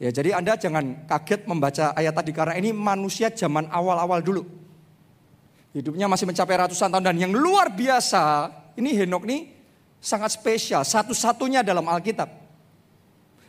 Ya, 0.01 0.09
jadi 0.09 0.33
Anda 0.33 0.57
jangan 0.57 1.05
kaget 1.05 1.45
membaca 1.45 1.93
ayat 1.93 2.13
tadi 2.17 2.31
karena 2.33 2.57
ini 2.57 2.73
manusia 2.73 3.29
zaman 3.29 3.69
awal-awal 3.69 4.21
dulu. 4.21 4.45
Hidupnya 5.77 6.09
masih 6.09 6.25
mencapai 6.25 6.57
ratusan 6.57 6.89
tahun 6.89 7.05
dan 7.05 7.17
yang 7.21 7.33
luar 7.33 7.69
biasa, 7.69 8.49
ini 8.77 8.95
Henok 8.95 9.23
ini 9.27 9.49
sangat 10.01 10.33
spesial, 10.33 10.81
satu-satunya 10.81 11.61
dalam 11.61 11.85
Alkitab. 11.85 12.27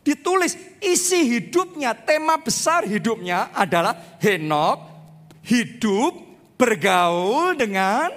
Ditulis 0.02 0.58
isi 0.82 1.38
hidupnya, 1.38 1.94
tema 1.94 2.34
besar 2.36 2.82
hidupnya 2.84 3.54
adalah 3.54 4.18
Henok 4.18 4.82
hidup 5.46 6.18
bergaul 6.58 7.54
dengan 7.54 8.10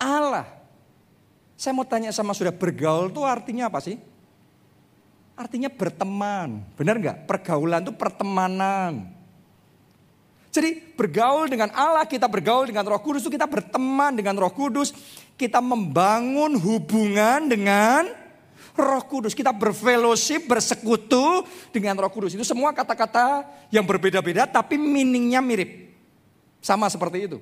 Allah. 0.00 0.48
Saya 1.54 1.72
mau 1.76 1.86
tanya 1.86 2.12
sama 2.12 2.36
sudah 2.36 2.52
bergaul 2.52 3.08
itu 3.08 3.22
artinya 3.24 3.68
apa 3.68 3.80
sih? 3.80 3.96
Artinya 5.34 5.72
berteman, 5.72 6.62
benar 6.76 6.96
nggak? 7.00 7.26
Pergaulan 7.26 7.82
itu 7.82 7.92
pertemanan. 7.96 9.10
Jadi 10.54 10.94
bergaul 10.94 11.50
dengan 11.50 11.74
Allah, 11.74 12.06
kita 12.06 12.30
bergaul 12.30 12.70
dengan 12.70 12.86
Roh 12.86 13.02
Kudus, 13.02 13.26
itu 13.26 13.34
kita 13.34 13.50
berteman 13.50 14.14
dengan 14.14 14.38
Roh 14.38 14.54
Kudus, 14.54 14.94
kita 15.34 15.58
membangun 15.58 16.54
hubungan 16.58 17.50
dengan 17.50 18.06
Roh 18.74 19.04
Kudus. 19.06 19.34
Kita 19.34 19.54
berfellowship, 19.54 20.46
bersekutu 20.50 21.46
dengan 21.70 21.98
Roh 21.98 22.10
Kudus. 22.10 22.34
Itu 22.34 22.46
semua 22.46 22.74
kata-kata 22.74 23.46
yang 23.70 23.86
berbeda-beda 23.86 24.46
tapi 24.46 24.78
meaningnya 24.78 25.38
mirip. 25.42 25.94
Sama 26.58 26.90
seperti 26.90 27.30
itu. 27.30 27.38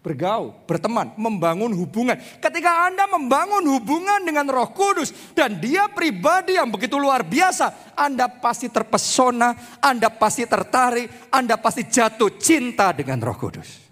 Bergaul, 0.00 0.56
berteman, 0.64 1.12
membangun 1.12 1.76
hubungan. 1.76 2.16
Ketika 2.40 2.88
Anda 2.88 3.04
membangun 3.04 3.60
hubungan 3.68 4.24
dengan 4.24 4.48
Roh 4.48 4.72
Kudus 4.72 5.12
dan 5.36 5.60
dia 5.60 5.92
pribadi 5.92 6.56
yang 6.56 6.72
begitu 6.72 6.96
luar 6.96 7.20
biasa, 7.20 7.92
Anda 7.92 8.24
pasti 8.24 8.72
terpesona, 8.72 9.76
Anda 9.76 10.08
pasti 10.08 10.48
tertarik, 10.48 11.28
Anda 11.28 11.60
pasti 11.60 11.84
jatuh 11.84 12.32
cinta 12.40 12.96
dengan 12.96 13.20
Roh 13.20 13.36
Kudus. 13.36 13.89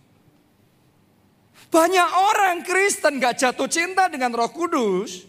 Banyak 1.68 2.08
orang 2.16 2.64
Kristen 2.64 3.20
gak 3.20 3.36
jatuh 3.44 3.68
cinta 3.68 4.08
dengan 4.08 4.32
Roh 4.32 4.48
Kudus 4.48 5.28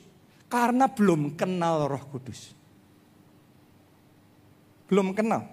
karena 0.50 0.90
belum 0.90 1.38
kenal 1.38 1.86
roh 1.86 2.04
kudus. 2.10 2.52
Belum 4.90 5.14
kenal. 5.14 5.46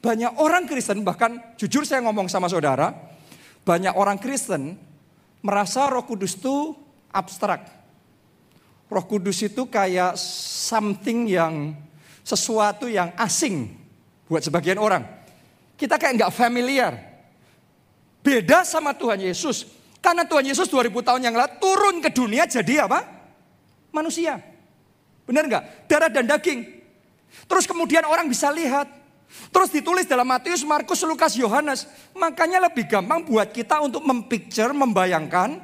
Banyak 0.00 0.40
orang 0.40 0.64
Kristen, 0.64 1.04
bahkan 1.04 1.36
jujur 1.60 1.84
saya 1.84 2.00
ngomong 2.00 2.24
sama 2.32 2.48
saudara, 2.48 2.96
banyak 3.68 3.92
orang 3.92 4.16
Kristen 4.16 4.80
merasa 5.44 5.84
roh 5.92 6.08
kudus 6.08 6.40
itu 6.40 6.72
abstrak. 7.12 7.68
Roh 8.88 9.04
kudus 9.04 9.44
itu 9.44 9.68
kayak 9.68 10.16
something 10.18 11.28
yang, 11.28 11.76
sesuatu 12.24 12.88
yang 12.88 13.12
asing 13.20 13.76
buat 14.24 14.40
sebagian 14.40 14.80
orang. 14.80 15.04
Kita 15.76 16.00
kayak 16.00 16.24
nggak 16.24 16.34
familiar. 16.34 16.96
Beda 18.24 18.64
sama 18.64 18.96
Tuhan 18.96 19.20
Yesus. 19.20 19.79
Karena 20.00 20.24
Tuhan 20.24 20.48
Yesus 20.48 20.68
2000 20.72 20.90
tahun 21.04 21.20
yang 21.20 21.36
lalu 21.36 21.52
turun 21.60 22.00
ke 22.00 22.08
dunia 22.12 22.48
jadi 22.48 22.88
apa? 22.88 23.20
manusia. 23.90 24.38
Benar 25.26 25.46
nggak? 25.46 25.64
Darah 25.86 26.10
dan 26.10 26.26
daging. 26.26 26.66
Terus 27.46 27.66
kemudian 27.66 28.06
orang 28.06 28.26
bisa 28.26 28.50
lihat. 28.50 28.86
Terus 29.54 29.70
ditulis 29.70 30.10
dalam 30.10 30.26
Matius, 30.26 30.66
Markus, 30.66 31.06
Lukas, 31.06 31.38
Yohanes. 31.38 31.86
Makanya 32.18 32.66
lebih 32.66 32.90
gampang 32.90 33.22
buat 33.22 33.54
kita 33.54 33.78
untuk 33.78 34.02
mempicture, 34.02 34.74
membayangkan 34.74 35.62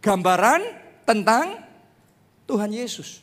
gambaran 0.00 0.60
tentang 1.04 1.60
Tuhan 2.48 2.72
Yesus. 2.72 3.20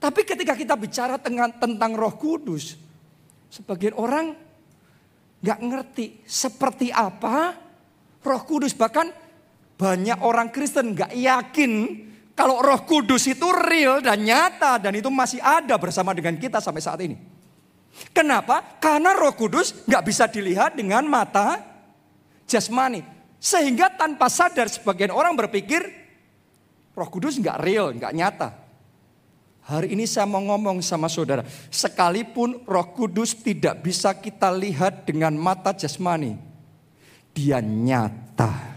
Tapi 0.00 0.20
ketika 0.24 0.56
kita 0.56 0.76
bicara 0.76 1.16
tentang, 1.20 1.52
tentang 1.56 1.92
roh 1.96 2.12
kudus, 2.16 2.76
sebagian 3.52 3.96
orang 3.96 4.36
nggak 5.44 5.60
ngerti 5.60 6.24
seperti 6.24 6.88
apa 6.88 7.56
roh 8.24 8.42
kudus. 8.48 8.72
Bahkan 8.72 9.23
banyak 9.74 10.18
orang 10.22 10.54
Kristen 10.54 10.94
nggak 10.94 11.12
yakin 11.14 11.72
kalau 12.34 12.58
roh 12.58 12.82
kudus 12.82 13.30
itu 13.30 13.46
real 13.54 14.02
dan 14.02 14.22
nyata 14.26 14.82
dan 14.82 14.94
itu 14.98 15.06
masih 15.06 15.38
ada 15.38 15.78
bersama 15.78 16.10
dengan 16.10 16.34
kita 16.34 16.58
sampai 16.58 16.82
saat 16.82 16.98
ini. 17.02 17.14
Kenapa? 18.10 18.82
Karena 18.82 19.14
roh 19.14 19.34
kudus 19.38 19.86
nggak 19.86 20.02
bisa 20.02 20.26
dilihat 20.26 20.74
dengan 20.74 21.06
mata 21.06 21.62
jasmani. 22.50 23.06
Sehingga 23.38 23.94
tanpa 23.94 24.26
sadar 24.26 24.66
sebagian 24.66 25.14
orang 25.14 25.38
berpikir 25.38 25.86
roh 26.98 27.06
kudus 27.06 27.38
nggak 27.38 27.58
real, 27.62 27.94
nggak 27.94 28.14
nyata. 28.14 28.48
Hari 29.64 29.96
ini 29.96 30.04
saya 30.04 30.26
mau 30.28 30.42
ngomong 30.42 30.82
sama 30.82 31.06
saudara. 31.06 31.46
Sekalipun 31.70 32.66
roh 32.66 32.88
kudus 32.92 33.32
tidak 33.38 33.80
bisa 33.86 34.12
kita 34.18 34.50
lihat 34.50 35.06
dengan 35.06 35.38
mata 35.38 35.70
jasmani. 35.70 36.36
Dia 37.30 37.62
nyata. 37.62 38.73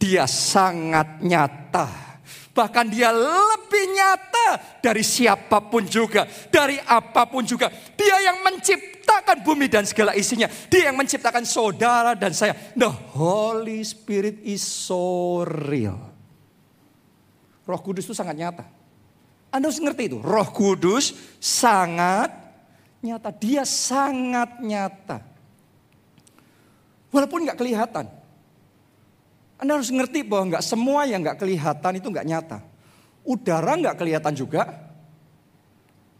Dia 0.00 0.24
sangat 0.24 1.20
nyata 1.20 2.10
Bahkan 2.50 2.90
dia 2.90 3.14
lebih 3.14 3.84
nyata 3.94 4.58
dari 4.82 5.06
siapa 5.06 5.62
pun 5.62 5.86
juga. 5.86 6.26
Dari 6.50 6.82
apa 6.82 7.24
pun 7.24 7.46
juga. 7.46 7.70
Dia 7.94 8.20
yang 8.26 8.42
menciptakan 8.42 9.46
bumi 9.46 9.70
dan 9.70 9.86
segala 9.86 10.18
isinya. 10.18 10.50
Dia 10.66 10.90
yang 10.90 10.98
menciptakan 10.98 11.46
saudara 11.46 12.18
dan 12.18 12.34
saya. 12.34 12.52
The 12.74 12.90
Holy 13.14 13.78
Spirit 13.86 14.42
is 14.42 14.66
so 14.66 15.40
real. 15.46 15.96
Roh 17.64 17.80
Kudus 17.80 18.04
itu 18.04 18.18
sangat 18.18 18.34
nyata. 18.34 18.66
Anda 19.54 19.70
harus 19.70 19.78
ngerti 19.78 20.10
itu. 20.10 20.18
Roh 20.18 20.50
Kudus 20.50 21.14
sangat 21.38 22.34
nyata. 22.98 23.30
Dia 23.30 23.62
sangat 23.62 24.58
nyata. 24.58 25.22
Walaupun 27.14 27.46
nggak 27.46 27.56
kelihatan. 27.56 28.19
Anda 29.60 29.76
harus 29.76 29.92
ngerti 29.92 30.24
bahwa 30.24 30.56
nggak 30.56 30.64
semua 30.64 31.04
yang 31.04 31.20
nggak 31.20 31.36
kelihatan 31.36 31.92
itu 32.00 32.08
nggak 32.08 32.26
nyata. 32.26 32.58
Udara 33.20 33.76
nggak 33.76 34.00
kelihatan 34.00 34.32
juga, 34.32 34.64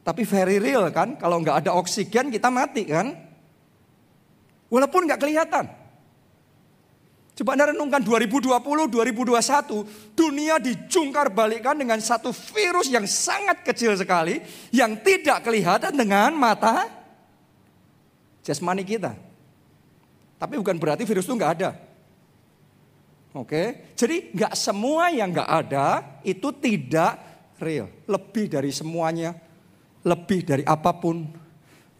tapi 0.04 0.28
very 0.28 0.60
real 0.60 0.84
kan. 0.92 1.16
Kalau 1.16 1.40
nggak 1.40 1.64
ada 1.64 1.72
oksigen 1.72 2.28
kita 2.28 2.52
mati 2.52 2.84
kan. 2.84 3.16
Walaupun 4.68 5.08
nggak 5.08 5.20
kelihatan. 5.24 5.66
Coba 7.40 7.56
Anda 7.56 7.72
renungkan 7.72 8.04
2020, 8.04 8.52
2021, 8.92 10.12
dunia 10.12 10.60
dijungkar 10.60 11.32
balikkan 11.32 11.72
dengan 11.72 11.96
satu 11.96 12.36
virus 12.36 12.92
yang 12.92 13.08
sangat 13.08 13.64
kecil 13.64 13.96
sekali, 13.96 14.44
yang 14.68 15.00
tidak 15.00 15.48
kelihatan 15.48 15.96
dengan 15.96 16.36
mata 16.36 16.84
jasmani 18.44 18.84
kita. 18.84 19.16
Tapi 20.36 20.60
bukan 20.60 20.76
berarti 20.76 21.08
virus 21.08 21.24
itu 21.24 21.32
nggak 21.32 21.52
ada. 21.56 21.89
Oke, 23.30 23.94
jadi 23.94 24.34
nggak 24.34 24.54
semua 24.58 25.06
yang 25.14 25.30
nggak 25.30 25.50
ada 25.50 26.02
itu 26.26 26.50
tidak 26.50 27.14
real. 27.62 27.86
Lebih 28.10 28.50
dari 28.50 28.74
semuanya, 28.74 29.30
lebih 30.02 30.42
dari 30.42 30.66
apa 30.66 30.90
pun, 30.98 31.30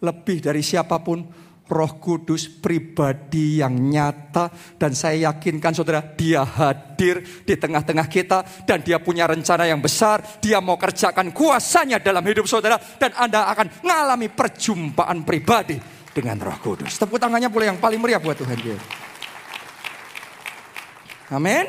lebih 0.03 0.43
dari 0.43 0.59
siapa 0.59 0.99
pun, 0.99 1.23
Roh 1.71 1.93
Kudus 2.03 2.51
pribadi 2.51 3.63
yang 3.63 3.71
nyata 3.71 4.51
dan 4.75 4.91
saya 4.91 5.31
yakinkan 5.31 5.71
saudara 5.71 6.03
dia 6.03 6.43
hadir 6.43 7.23
di 7.47 7.55
tengah-tengah 7.55 8.11
kita 8.11 8.67
dan 8.67 8.83
dia 8.83 8.99
punya 8.99 9.23
rencana 9.23 9.63
yang 9.63 9.79
besar. 9.79 10.19
Dia 10.43 10.59
mau 10.59 10.75
kerjakan 10.75 11.31
kuasanya 11.31 12.03
dalam 12.03 12.27
hidup 12.27 12.43
saudara 12.43 12.75
dan 12.75 13.15
Anda 13.15 13.47
akan 13.55 13.87
mengalami 13.87 14.27
perjumpaan 14.27 15.23
pribadi 15.23 15.79
dengan 16.11 16.43
Roh 16.43 16.59
Kudus. 16.59 16.99
Tepuk 16.99 17.15
tangannya 17.15 17.47
boleh 17.47 17.71
yang 17.71 17.79
paling 17.79 18.03
meriah 18.03 18.19
buat 18.19 18.35
Tuhan 18.35 18.59
Yesus. 18.59 19.10
Amin. 21.31 21.63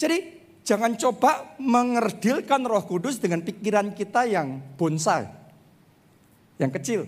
Jadi 0.00 0.16
jangan 0.64 0.96
coba 0.96 1.52
mengerdilkan 1.60 2.64
roh 2.64 2.80
kudus 2.88 3.20
dengan 3.20 3.44
pikiran 3.44 3.92
kita 3.92 4.24
yang 4.24 4.58
bonsai. 4.80 5.28
Yang 6.56 6.72
kecil. 6.80 7.00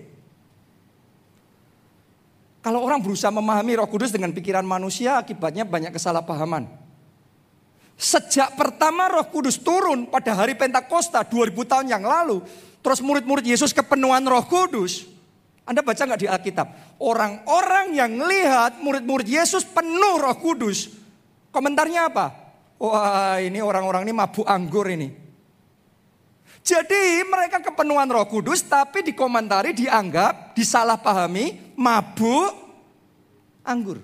Kalau 2.61 2.85
orang 2.85 3.01
berusaha 3.01 3.33
memahami 3.33 3.81
roh 3.81 3.89
kudus 3.89 4.13
dengan 4.13 4.37
pikiran 4.37 4.67
manusia 4.69 5.17
akibatnya 5.17 5.65
banyak 5.65 5.97
kesalahpahaman. 5.97 6.69
Sejak 7.97 8.55
pertama 8.55 9.09
roh 9.09 9.25
kudus 9.27 9.57
turun 9.57 10.07
pada 10.07 10.37
hari 10.37 10.53
Pentakosta 10.53 11.25
2000 11.25 11.57
tahun 11.65 11.87
yang 11.89 12.05
lalu. 12.05 12.45
Terus 12.85 13.01
murid-murid 13.01 13.49
Yesus 13.49 13.73
kepenuhan 13.73 14.23
roh 14.29 14.45
kudus. 14.45 15.09
Anda 15.65 15.81
baca 15.81 16.05
nggak 16.05 16.21
di 16.21 16.29
Alkitab? 16.29 16.69
Orang-orang 17.01 17.97
yang 17.97 18.13
lihat 18.21 18.79
murid-murid 18.85 19.29
Yesus 19.29 19.65
penuh 19.65 20.21
roh 20.21 20.37
kudus. 20.37 21.08
Komentarnya 21.59 22.07
apa? 22.07 22.27
Wah 22.79 23.43
ini 23.43 23.59
orang-orang 23.59 24.07
ini 24.07 24.15
mabuk 24.15 24.47
anggur 24.47 24.87
ini. 24.87 25.11
Jadi 26.63 27.27
mereka 27.27 27.59
kepenuhan 27.59 28.07
roh 28.07 28.23
kudus 28.31 28.63
tapi 28.63 29.03
dikomentari 29.03 29.75
dianggap 29.75 30.55
disalahpahami 30.55 31.75
mabuk 31.75 32.55
anggur. 33.67 33.99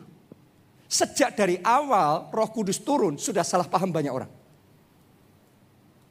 Sejak 0.90 1.38
dari 1.38 1.62
awal 1.62 2.26
roh 2.34 2.50
kudus 2.50 2.82
turun 2.82 3.22
sudah 3.22 3.46
salah 3.46 3.70
paham 3.70 3.94
banyak 3.94 4.10
orang. 4.10 4.30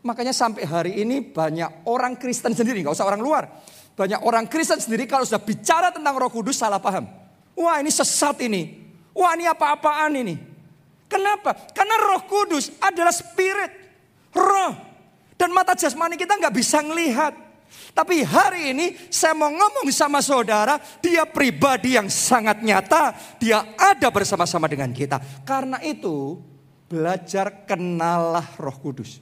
Makanya 0.07 0.31
sampai 0.31 0.63
hari 0.63 1.03
ini 1.03 1.19
banyak 1.19 1.83
orang 1.91 2.15
Kristen 2.15 2.55
sendiri, 2.55 2.87
nggak 2.87 2.95
usah 2.95 3.03
orang 3.03 3.19
luar. 3.19 3.51
Banyak 3.99 4.23
orang 4.23 4.47
Kristen 4.47 4.79
sendiri 4.79 5.11
kalau 5.11 5.27
sudah 5.27 5.43
bicara 5.43 5.91
tentang 5.91 6.15
roh 6.15 6.31
kudus 6.31 6.55
salah 6.55 6.79
paham. 6.79 7.03
Wah 7.51 7.83
ini 7.83 7.91
sesat 7.91 8.39
ini. 8.47 8.79
Wah 9.11 9.35
ini 9.35 9.43
apa-apaan 9.43 10.15
ini. 10.15 10.52
Kenapa? 11.13 11.53
Karena 11.69 11.95
roh 12.01 12.25
kudus 12.25 12.73
adalah 12.81 13.13
spirit. 13.13 13.69
Roh. 14.33 14.73
Dan 15.37 15.53
mata 15.53 15.77
jasmani 15.77 16.17
kita 16.17 16.41
nggak 16.41 16.55
bisa 16.57 16.81
ngelihat. 16.81 17.37
Tapi 17.93 18.25
hari 18.25 18.73
ini 18.73 18.97
saya 19.13 19.37
mau 19.37 19.53
ngomong 19.53 19.85
sama 19.93 20.17
saudara, 20.25 20.81
dia 20.97 21.29
pribadi 21.29 21.93
yang 21.93 22.09
sangat 22.09 22.65
nyata, 22.65 23.13
dia 23.37 23.77
ada 23.77 24.09
bersama-sama 24.09 24.65
dengan 24.65 24.89
kita. 24.89 25.21
Karena 25.45 25.77
itu, 25.85 26.41
belajar 26.89 27.65
kenalah 27.69 28.45
Roh 28.57 28.77
Kudus. 28.81 29.21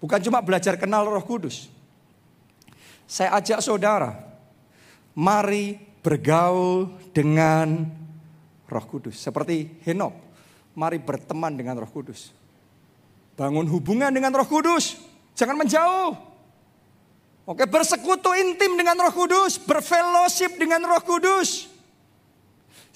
Bukan 0.00 0.20
cuma 0.24 0.40
belajar 0.40 0.76
kenal 0.80 1.04
Roh 1.08 1.24
Kudus. 1.24 1.68
Saya 3.04 3.36
ajak 3.36 3.60
saudara, 3.60 4.16
mari 5.12 5.76
bergaul 6.00 6.92
dengan 7.12 7.88
Roh 8.66 8.86
Kudus. 8.86 9.16
Seperti 9.18 9.80
Henok, 9.86 10.14
mari 10.74 10.98
berteman 10.98 11.54
dengan 11.54 11.78
Roh 11.78 11.90
Kudus. 11.90 12.34
Bangun 13.38 13.68
hubungan 13.68 14.10
dengan 14.10 14.34
Roh 14.34 14.48
Kudus. 14.48 14.98
Jangan 15.36 15.56
menjauh. 15.56 16.16
Oke, 17.46 17.62
bersekutu 17.68 18.34
intim 18.34 18.74
dengan 18.74 18.98
Roh 18.98 19.14
Kudus, 19.14 19.60
berfellowship 19.62 20.58
dengan 20.58 20.82
Roh 20.82 21.04
Kudus. 21.04 21.70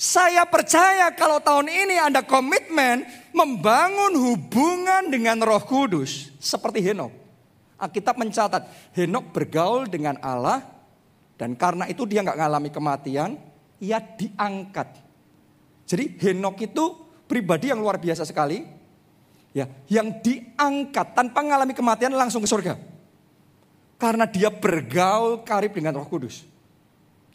Saya 0.00 0.48
percaya 0.48 1.12
kalau 1.12 1.44
tahun 1.44 1.68
ini 1.68 2.00
Anda 2.00 2.24
komitmen 2.24 3.04
membangun 3.37 4.16
hubungan 4.16 5.12
dengan 5.12 5.38
Roh 5.44 5.61
Kudus 5.61 6.33
seperti 6.40 6.80
Henok. 6.80 7.12
Alkitab 7.76 8.16
mencatat 8.16 8.96
Henok 8.96 9.28
bergaul 9.28 9.85
dengan 9.87 10.16
Allah 10.24 10.64
dan 11.37 11.52
karena 11.52 11.85
itu 11.88 12.09
dia 12.09 12.24
nggak 12.24 12.37
ngalami 12.37 12.68
kematian, 12.72 13.37
ia 13.76 14.00
diangkat. 14.00 15.10
Jadi 15.90 16.14
Henok 16.22 16.62
itu 16.62 16.85
pribadi 17.26 17.74
yang 17.74 17.83
luar 17.83 17.98
biasa 17.98 18.22
sekali, 18.22 18.62
ya, 19.50 19.66
yang 19.90 20.22
diangkat 20.22 21.18
tanpa 21.18 21.42
mengalami 21.42 21.74
kematian 21.74 22.14
langsung 22.14 22.46
ke 22.46 22.46
surga. 22.46 22.79
Karena 23.98 24.31
dia 24.31 24.55
bergaul 24.55 25.42
karib 25.42 25.74
dengan 25.74 25.98
Roh 25.98 26.07
Kudus. 26.07 26.46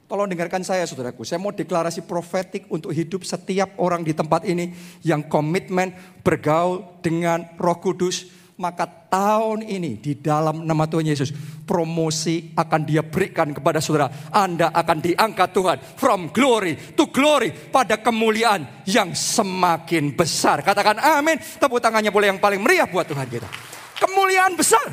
Tolong 0.08 0.32
dengarkan 0.32 0.63
saya 0.63 0.88
saudaraku, 0.88 1.28
saya 1.28 1.41
mau 1.41 1.52
deklarasi 1.52 2.08
profetik 2.08 2.63
untuk 2.72 2.96
hidup 2.96 3.28
setiap 3.28 3.76
orang 3.76 4.08
di 4.08 4.15
tempat 4.15 4.48
ini 4.48 4.72
yang 5.04 5.28
komitmen 5.28 5.91
bergaul 6.24 7.04
dengan 7.04 7.44
Roh 7.60 7.76
Kudus 7.84 8.30
maka 8.56 8.88
tahun 8.88 9.68
ini 9.68 10.00
di 10.00 10.15
dalam 10.24 10.63
nama 10.63 10.88
Tuhan 10.88 11.12
Yesus 11.12 11.36
promosi 11.68 12.56
akan 12.56 12.82
dia 12.88 13.04
berikan 13.04 13.52
kepada 13.52 13.84
saudara. 13.84 14.32
Anda 14.32 14.72
akan 14.72 14.98
diangkat 15.04 15.50
Tuhan 15.52 15.78
from 16.00 16.32
glory 16.32 16.96
to 16.96 17.12
glory 17.12 17.52
pada 17.52 18.00
kemuliaan 18.00 18.88
yang 18.88 19.12
semakin 19.12 20.15
besar. 20.15 20.63
Katakan 20.63 21.04
amin. 21.04 21.36
Tepuk 21.36 21.84
tangannya 21.84 22.15
boleh 22.15 22.32
yang 22.32 22.39
paling 22.39 22.63
meriah 22.63 22.88
buat 22.88 23.04
Tuhan 23.04 23.28
kita. 23.28 23.50
Kemuliaan 24.00 24.56
besar, 24.56 24.88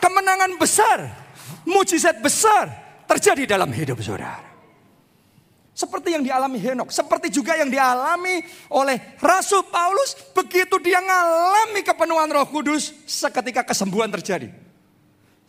kemenangan 0.00 0.52
besar, 0.60 0.98
mujizat 1.64 2.20
besar 2.20 2.68
terjadi 3.08 3.56
dalam 3.56 3.72
hidup 3.72 4.00
saudara. 4.04 4.43
Seperti 5.74 6.14
yang 6.14 6.22
dialami 6.22 6.62
Henok, 6.62 6.94
seperti 6.94 7.34
juga 7.34 7.58
yang 7.58 7.66
dialami 7.66 8.46
oleh 8.70 9.18
Rasul 9.18 9.66
Paulus, 9.66 10.14
begitu 10.30 10.78
dia 10.78 11.02
mengalami 11.02 11.82
kepenuhan 11.82 12.30
Roh 12.30 12.46
Kudus, 12.46 12.94
seketika 13.10 13.66
kesembuhan 13.66 14.06
terjadi. 14.14 14.54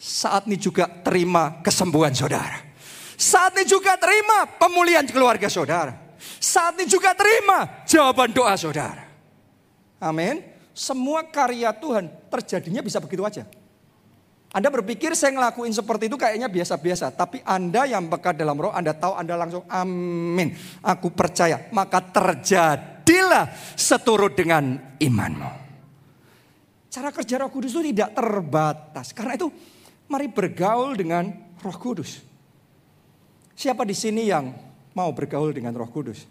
Saat 0.02 0.50
ini 0.50 0.58
juga 0.58 0.90
terima 0.90 1.62
kesembuhan 1.62 2.10
saudara. 2.18 2.58
Saat 3.16 3.54
ini 3.54 3.70
juga 3.70 4.02
terima 4.02 4.50
pemulihan 4.58 5.06
keluarga 5.06 5.46
saudara. 5.46 5.94
Saat 6.42 6.82
ini 6.82 6.90
juga 6.90 7.14
terima 7.14 7.86
jawaban 7.86 8.34
doa 8.34 8.58
saudara. 8.58 9.06
Amin. 10.02 10.42
Semua 10.74 11.22
karya 11.22 11.70
Tuhan 11.72 12.10
terjadinya 12.34 12.82
bisa 12.82 12.98
begitu 12.98 13.22
aja. 13.24 13.46
Anda 14.56 14.72
berpikir 14.72 15.12
saya 15.20 15.36
ngelakuin 15.36 15.76
seperti 15.76 16.08
itu 16.08 16.16
kayaknya 16.16 16.48
biasa-biasa. 16.48 17.12
Tapi 17.12 17.44
Anda 17.44 17.84
yang 17.84 18.08
pekat 18.08 18.40
dalam 18.40 18.56
roh, 18.56 18.72
Anda 18.72 18.96
tahu 18.96 19.20
Anda 19.20 19.36
langsung 19.36 19.68
amin. 19.68 20.56
Aku 20.80 21.12
percaya. 21.12 21.68
Maka 21.76 22.00
terjadilah 22.00 23.52
seturut 23.76 24.32
dengan 24.32 24.96
imanmu. 24.96 25.52
Cara 26.88 27.12
kerja 27.12 27.44
roh 27.44 27.52
kudus 27.52 27.76
itu 27.76 27.92
tidak 27.92 28.16
terbatas. 28.16 29.12
Karena 29.12 29.36
itu 29.36 29.52
mari 30.08 30.32
bergaul 30.32 30.96
dengan 30.96 31.28
roh 31.60 31.76
kudus. 31.76 32.24
Siapa 33.60 33.84
di 33.84 33.92
sini 33.92 34.32
yang 34.32 34.56
mau 34.96 35.12
bergaul 35.12 35.52
dengan 35.52 35.76
roh 35.76 35.92
kudus? 35.92 36.24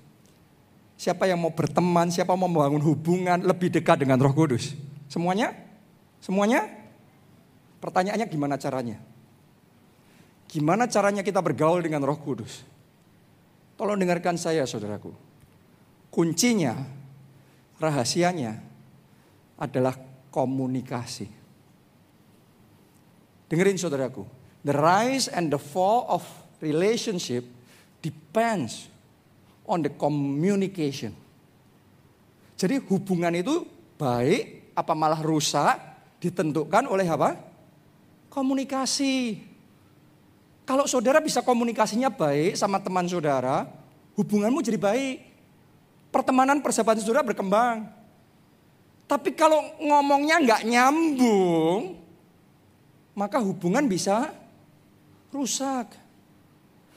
Siapa 0.96 1.28
yang 1.28 1.44
mau 1.44 1.52
berteman, 1.52 2.08
siapa 2.08 2.32
mau 2.32 2.48
membangun 2.48 2.80
hubungan 2.88 3.44
lebih 3.44 3.68
dekat 3.68 4.00
dengan 4.00 4.16
roh 4.16 4.32
kudus? 4.32 4.72
Semuanya? 5.12 5.52
Semuanya? 6.24 6.83
Pertanyaannya 7.84 8.24
gimana 8.32 8.56
caranya? 8.56 8.96
Gimana 10.48 10.88
caranya 10.88 11.20
kita 11.20 11.44
bergaul 11.44 11.84
dengan 11.84 12.00
Roh 12.00 12.16
Kudus? 12.16 12.64
Tolong 13.76 14.00
dengarkan 14.00 14.40
saya, 14.40 14.64
saudaraku. 14.64 15.12
Kuncinya, 16.08 16.80
rahasianya 17.76 18.56
adalah 19.60 20.00
komunikasi. 20.32 21.28
Dengerin 23.52 23.76
saudaraku. 23.76 24.24
The 24.64 24.72
rise 24.72 25.28
and 25.28 25.52
the 25.52 25.60
fall 25.60 26.08
of 26.08 26.24
relationship 26.64 27.44
depends 28.00 28.88
on 29.68 29.84
the 29.84 29.92
communication. 29.92 31.12
Jadi 32.56 32.80
hubungan 32.88 33.36
itu 33.36 33.68
baik 34.00 34.72
apa 34.72 34.96
malah 34.96 35.20
rusak 35.20 35.76
ditentukan 36.24 36.88
oleh 36.88 37.04
apa? 37.04 37.52
Komunikasi. 38.34 39.38
Kalau 40.66 40.90
saudara 40.90 41.22
bisa 41.22 41.38
komunikasinya 41.38 42.10
baik 42.10 42.58
sama 42.58 42.82
teman 42.82 43.06
saudara, 43.06 43.70
hubunganmu 44.18 44.58
jadi 44.58 44.74
baik. 44.74 45.22
Pertemanan 46.10 46.58
persahabatan 46.58 46.98
saudara 46.98 47.22
berkembang. 47.22 47.86
Tapi 49.06 49.30
kalau 49.38 49.62
ngomongnya 49.78 50.42
nggak 50.42 50.66
nyambung, 50.66 51.94
maka 53.14 53.38
hubungan 53.38 53.86
bisa 53.86 54.34
rusak. 55.30 55.94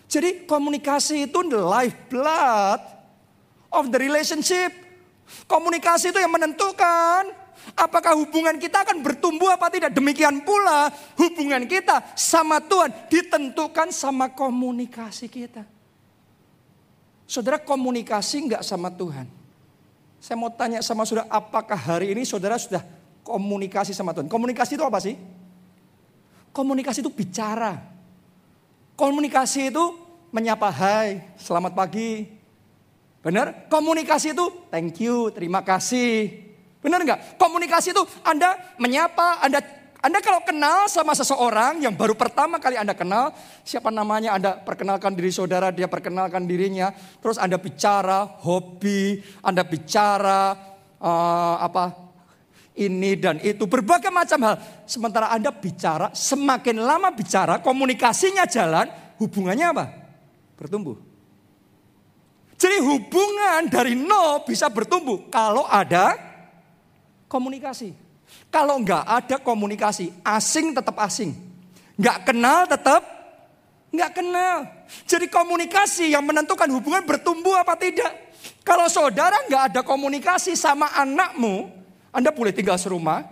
Jadi 0.09 0.47
komunikasi 0.49 1.29
itu 1.29 1.39
the 1.45 1.61
lifeblood 1.61 2.81
of 3.69 3.93
the 3.93 3.99
relationship. 3.99 4.73
Komunikasi 5.45 6.15
itu 6.15 6.17
yang 6.17 6.31
menentukan 6.31 7.29
Apakah 7.75 8.15
hubungan 8.15 8.55
kita 8.55 8.87
akan 8.87 9.03
bertumbuh 9.03 9.51
apa 9.51 9.67
tidak? 9.67 9.91
Demikian 9.91 10.45
pula 10.45 10.87
hubungan 11.19 11.67
kita 11.67 12.15
sama 12.15 12.63
Tuhan 12.63 12.93
ditentukan 13.11 13.91
sama 13.91 14.31
komunikasi 14.31 15.27
kita. 15.27 15.67
Saudara 17.27 17.59
komunikasi 17.59 18.47
nggak 18.47 18.63
sama 18.63 18.87
Tuhan. 18.87 19.27
Saya 20.23 20.39
mau 20.39 20.49
tanya 20.49 20.79
sama 20.79 21.03
saudara, 21.03 21.27
apakah 21.27 21.75
hari 21.75 22.15
ini 22.15 22.23
saudara 22.23 22.55
sudah 22.55 22.81
komunikasi 23.21 23.91
sama 23.91 24.15
Tuhan? 24.15 24.31
Komunikasi 24.31 24.79
itu 24.79 24.85
apa 24.87 25.03
sih? 25.03 25.19
Komunikasi 26.55 27.03
itu 27.03 27.11
bicara. 27.11 27.77
Komunikasi 28.97 29.69
itu 29.69 29.85
menyapa 30.31 30.71
hai, 30.71 31.35
selamat 31.37 31.75
pagi. 31.75 32.31
Benar? 33.21 33.67
Komunikasi 33.67 34.31
itu 34.31 34.45
thank 34.71 35.03
you, 35.03 35.29
terima 35.35 35.61
kasih. 35.61 36.46
Benar 36.81 37.01
nggak? 37.03 37.19
Komunikasi 37.41 37.91
itu 37.91 38.03
Anda 38.21 38.55
menyapa, 38.77 39.41
Anda 39.41 39.59
anda 39.97 40.21
kalau 40.21 40.45
kenal 40.45 40.85
sama 40.87 41.17
seseorang 41.17 41.81
yang 41.81 41.97
baru 41.97 42.13
pertama 42.13 42.61
kali 42.61 42.77
Anda 42.77 42.93
kenal, 42.93 43.33
siapa 43.65 43.89
namanya 43.89 44.37
Anda 44.37 44.53
perkenalkan 44.53 45.17
diri 45.17 45.33
saudara, 45.33 45.73
dia 45.73 45.89
perkenalkan 45.89 46.45
dirinya, 46.45 46.93
terus 47.17 47.41
Anda 47.41 47.57
bicara 47.57 48.23
hobi, 48.45 49.25
Anda 49.41 49.65
bicara 49.65 50.53
uh, 51.01 51.55
apa 51.57 52.07
ini 52.77 53.17
dan 53.17 53.41
itu 53.41 53.65
berbagai 53.65 54.13
macam 54.13 54.37
hal. 54.45 54.55
Sementara 54.85 55.33
Anda 55.33 55.49
bicara, 55.49 56.13
semakin 56.13 56.77
lama 56.77 57.09
bicara, 57.09 57.57
komunikasinya 57.65 58.45
jalan, 58.45 58.85
hubungannya 59.17 59.65
apa? 59.73 59.85
Bertumbuh. 60.53 60.97
Jadi 62.57 62.81
hubungan 62.81 63.65
dari 63.69 63.97
nol 63.97 64.45
bisa 64.45 64.69
bertumbuh 64.69 65.29
kalau 65.29 65.65
ada 65.65 66.26
komunikasi. 67.27 67.93
Kalau 68.51 68.79
nggak 68.83 69.03
ada 69.07 69.35
komunikasi, 69.39 70.11
asing 70.23 70.75
tetap 70.75 70.99
asing. 70.99 71.35
Nggak 71.95 72.17
kenal 72.27 72.67
tetap 72.67 73.01
nggak 73.87 74.11
kenal. 74.19 74.57
Jadi 75.07 75.31
komunikasi 75.31 76.11
yang 76.11 76.23
menentukan 76.23 76.67
hubungan 76.71 77.03
bertumbuh 77.07 77.55
apa 77.55 77.79
tidak. 77.79 78.11
Kalau 78.63 78.87
saudara 78.91 79.35
nggak 79.47 79.63
ada 79.73 79.81
komunikasi 79.83 80.55
sama 80.59 80.91
anakmu, 80.95 81.71
Anda 82.11 82.35
boleh 82.35 82.51
tinggal 82.51 82.75
serumah. 82.75 83.23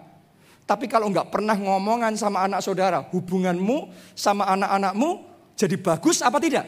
Tapi 0.66 0.90
kalau 0.90 1.12
nggak 1.14 1.30
pernah 1.30 1.54
ngomongan 1.54 2.18
sama 2.18 2.42
anak 2.42 2.66
saudara, 2.66 3.06
hubunganmu 3.14 3.94
sama 4.18 4.50
anak-anakmu 4.50 5.36
jadi 5.54 5.78
bagus 5.78 6.26
apa 6.26 6.42
tidak? 6.42 6.66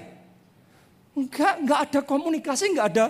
Enggak, 1.18 1.54
enggak 1.60 1.80
ada 1.90 2.00
komunikasi, 2.06 2.64
enggak 2.78 2.88
ada. 2.94 3.06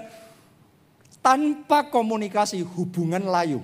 Tanpa 1.19 1.91
komunikasi 1.91 2.63
hubungan 2.63 3.27
layu. 3.27 3.59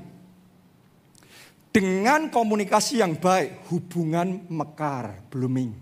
Dengan 1.74 2.30
komunikasi 2.30 3.02
yang 3.02 3.18
baik, 3.18 3.66
hubungan 3.74 4.46
mekar, 4.46 5.26
blooming. 5.34 5.74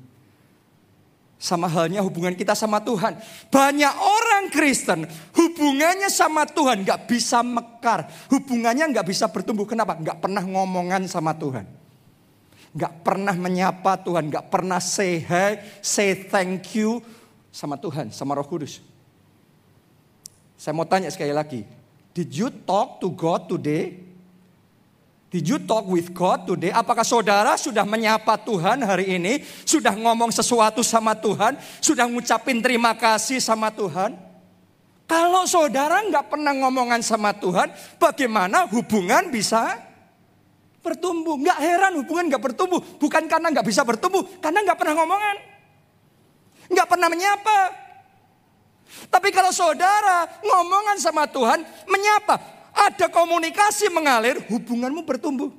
Sama 1.35 1.67
halnya 1.67 1.99
hubungan 1.99 2.31
kita 2.31 2.55
sama 2.55 2.79
Tuhan. 2.79 3.17
Banyak 3.51 3.93
orang 3.99 4.47
Kristen 4.53 5.03
hubungannya 5.35 6.07
sama 6.07 6.47
Tuhan 6.47 6.87
gak 6.87 7.11
bisa 7.11 7.43
mekar. 7.43 8.07
Hubungannya 8.31 8.87
gak 8.93 9.03
bisa 9.09 9.27
bertumbuh. 9.27 9.67
Kenapa? 9.67 9.99
Gak 9.99 10.23
pernah 10.23 10.45
ngomongan 10.45 11.11
sama 11.11 11.35
Tuhan. 11.35 11.67
Gak 12.71 13.03
pernah 13.03 13.35
menyapa 13.35 13.99
Tuhan. 13.99 14.31
Gak 14.31 14.47
pernah 14.47 14.79
say 14.79 15.19
hi, 15.19 15.59
say 15.83 16.13
thank 16.13 16.71
you 16.77 17.03
sama 17.51 17.75
Tuhan, 17.75 18.15
sama 18.15 18.37
roh 18.37 18.47
kudus. 18.47 18.79
Saya 20.55 20.77
mau 20.77 20.85
tanya 20.85 21.09
sekali 21.09 21.33
lagi. 21.33 21.65
Did 22.13 22.31
you 22.31 22.53
talk 22.69 23.01
to 23.01 23.09
God 23.11 23.49
today? 23.49 24.10
Did 25.31 25.47
you 25.47 25.63
talk 25.63 25.87
with 25.87 26.11
God 26.11 26.43
today? 26.43 26.75
Apakah 26.75 27.07
saudara 27.07 27.55
sudah 27.55 27.87
menyapa 27.87 28.35
Tuhan 28.43 28.83
hari 28.83 29.15
ini? 29.15 29.39
Sudah 29.63 29.95
ngomong 29.95 30.27
sesuatu 30.27 30.83
sama 30.83 31.15
Tuhan? 31.15 31.55
Sudah 31.79 32.03
ngucapin 32.03 32.59
terima 32.59 32.91
kasih 32.99 33.39
sama 33.39 33.71
Tuhan? 33.71 34.19
Kalau 35.07 35.47
saudara 35.47 36.03
nggak 36.03 36.35
pernah 36.35 36.51
ngomongan 36.51 36.99
sama 36.99 37.31
Tuhan, 37.31 37.71
bagaimana 37.95 38.67
hubungan 38.75 39.31
bisa 39.31 39.79
bertumbuh? 40.83 41.39
Nggak 41.39 41.59
heran 41.63 41.95
hubungan 42.03 42.27
nggak 42.27 42.43
bertumbuh. 42.51 42.83
Bukan 42.99 43.23
karena 43.31 43.55
nggak 43.55 43.63
bisa 43.63 43.87
bertumbuh, 43.87 44.27
karena 44.43 44.67
nggak 44.67 44.75
pernah 44.83 44.99
ngomongan. 44.99 45.35
Nggak 46.75 46.87
pernah 46.91 47.07
menyapa. 47.07 47.59
Tapi 49.07 49.31
kalau 49.31 49.55
saudara 49.55 50.27
ngomongan 50.43 50.99
sama 50.99 51.23
Tuhan, 51.31 51.63
menyapa 51.87 52.60
ada 52.71 53.11
komunikasi 53.11 53.91
mengalir, 53.91 54.39
hubunganmu 54.47 55.03
bertumbuh. 55.03 55.51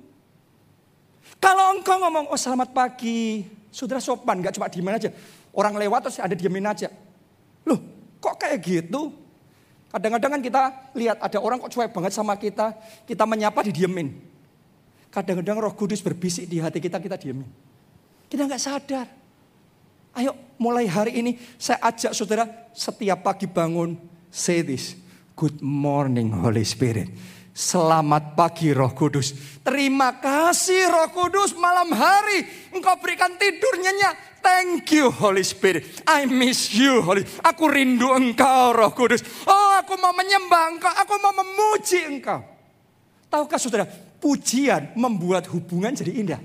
Kalau 1.43 1.75
engkau 1.75 1.99
ngomong, 1.99 2.31
oh 2.31 2.39
selamat 2.39 2.71
pagi, 2.71 3.47
saudara 3.75 3.99
sopan, 3.99 4.39
gak 4.41 4.55
cuma 4.57 4.71
diemin 4.71 4.97
aja. 4.97 5.11
Orang 5.53 5.77
lewat 5.77 6.09
terus 6.09 6.19
ada 6.23 6.33
diemin 6.33 6.65
aja. 6.65 6.89
Loh, 7.67 7.79
kok 8.23 8.39
kayak 8.39 8.63
gitu? 8.63 9.11
Kadang-kadang 9.93 10.39
kan 10.39 10.43
kita 10.43 10.61
lihat 10.97 11.21
ada 11.21 11.39
orang 11.43 11.61
kok 11.61 11.69
cuek 11.69 11.93
banget 11.93 12.13
sama 12.17 12.33
kita, 12.41 12.73
kita 13.05 13.29
menyapa 13.29 13.61
didiemin. 13.61 14.17
Kadang-kadang 15.13 15.61
roh 15.61 15.75
kudus 15.77 16.01
berbisik 16.01 16.49
di 16.49 16.57
hati 16.63 16.81
kita, 16.81 16.97
kita 16.97 17.21
diemin. 17.21 17.45
Kita 18.33 18.49
nggak 18.49 18.63
sadar. 18.63 19.07
Ayo 20.17 20.33
mulai 20.57 20.89
hari 20.89 21.21
ini 21.21 21.37
saya 21.61 21.81
ajak 21.85 22.17
saudara 22.17 22.49
setiap 22.73 23.21
pagi 23.21 23.45
bangun, 23.45 24.01
say 24.33 24.65
this. 24.65 24.97
Good 25.33 25.65
morning 25.65 26.29
Holy 26.29 26.61
Spirit. 26.61 27.09
Selamat 27.53 28.37
pagi 28.37 28.73
Roh 28.73 28.93
Kudus. 28.93 29.61
Terima 29.65 30.21
kasih 30.21 30.89
Roh 30.93 31.09
Kudus 31.13 31.57
malam 31.57 31.89
hari 31.93 32.45
engkau 32.73 32.97
berikan 33.01 33.33
tidur 33.41 33.81
nyenyak. 33.81 34.41
Thank 34.45 34.93
you 34.93 35.09
Holy 35.09 35.41
Spirit. 35.41 36.05
I 36.05 36.29
miss 36.29 36.73
you 36.77 37.01
Holy. 37.01 37.25
Aku 37.45 37.69
rindu 37.69 38.13
engkau 38.13 38.77
Roh 38.77 38.93
Kudus. 38.93 39.25
Oh 39.49 39.73
aku 39.81 39.97
mau 39.97 40.13
menyembah 40.13 40.77
engkau. 40.77 40.93
Aku 41.01 41.15
mau 41.21 41.33
memuji 41.33 42.09
engkau. 42.09 42.45
Tahukah 43.33 43.57
saudara, 43.57 43.89
pujian 44.21 44.93
membuat 44.93 45.49
hubungan 45.49 45.97
jadi 45.97 46.13
indah. 46.13 46.41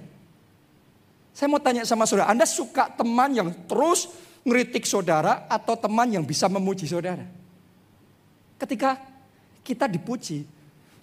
Saya 1.36 1.52
mau 1.52 1.60
tanya 1.60 1.84
sama 1.84 2.08
saudara, 2.08 2.32
Anda 2.32 2.48
suka 2.48 2.88
teman 2.96 3.36
yang 3.36 3.52
terus 3.68 4.08
ngeritik 4.48 4.88
saudara 4.88 5.44
atau 5.52 5.76
teman 5.76 6.08
yang 6.08 6.24
bisa 6.24 6.48
memuji 6.48 6.88
saudara? 6.88 7.47
Ketika 8.58 8.98
kita 9.62 9.86
dipuji, 9.86 10.44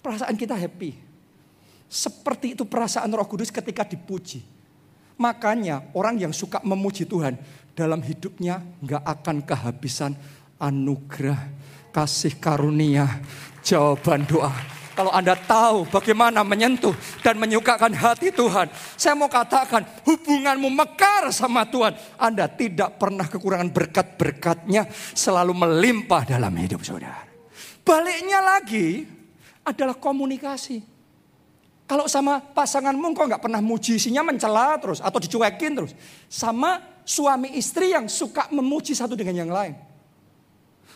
perasaan 0.03 0.35
kita 0.35 0.53
happy. 0.53 0.91
Seperti 1.87 2.53
itu 2.53 2.67
perasaan 2.67 3.09
Roh 3.09 3.25
Kudus 3.25 3.49
ketika 3.49 3.87
dipuji. 3.87 4.43
Makanya 5.15 5.87
orang 5.95 6.19
yang 6.19 6.35
suka 6.35 6.59
memuji 6.59 7.07
Tuhan 7.07 7.39
dalam 7.71 8.03
hidupnya 8.03 8.59
nggak 8.83 9.03
akan 9.03 9.37
kehabisan 9.47 10.11
anugerah, 10.59 11.39
kasih 11.95 12.35
karunia, 12.35 13.23
jawaban 13.63 14.27
doa. 14.27 14.51
Kalau 14.95 15.11
Anda 15.11 15.35
tahu 15.35 15.91
bagaimana 15.91 16.39
menyentuh 16.47 16.95
dan 17.19 17.35
menyukakan 17.35 17.91
hati 17.91 18.31
Tuhan. 18.31 18.71
Saya 18.95 19.11
mau 19.11 19.27
katakan 19.27 19.83
hubunganmu 20.07 20.71
mekar 20.71 21.35
sama 21.35 21.67
Tuhan. 21.67 21.91
Anda 22.15 22.47
tidak 22.47 22.95
pernah 22.95 23.27
kekurangan 23.27 23.75
berkat-berkatnya 23.75 24.87
selalu 25.11 25.51
melimpah 25.51 26.23
dalam 26.23 26.55
hidup 26.55 26.79
saudara. 26.79 27.24
Baliknya 27.85 28.41
lagi 28.41 29.05
adalah 29.61 29.93
komunikasi. 29.93 30.81
Kalau 31.85 32.09
sama 32.09 32.41
pasanganmu 32.41 33.13
kok 33.13 33.29
nggak 33.29 33.43
pernah 33.45 33.61
muji 33.61 34.01
isinya 34.01 34.25
mencela 34.25 34.73
terus 34.81 34.97
atau 34.97 35.21
dicuekin 35.21 35.77
terus. 35.77 35.93
Sama 36.25 36.81
suami 37.05 37.53
istri 37.53 37.93
yang 37.93 38.09
suka 38.09 38.49
memuji 38.49 38.97
satu 38.97 39.13
dengan 39.13 39.45
yang 39.45 39.53
lain. 39.53 39.77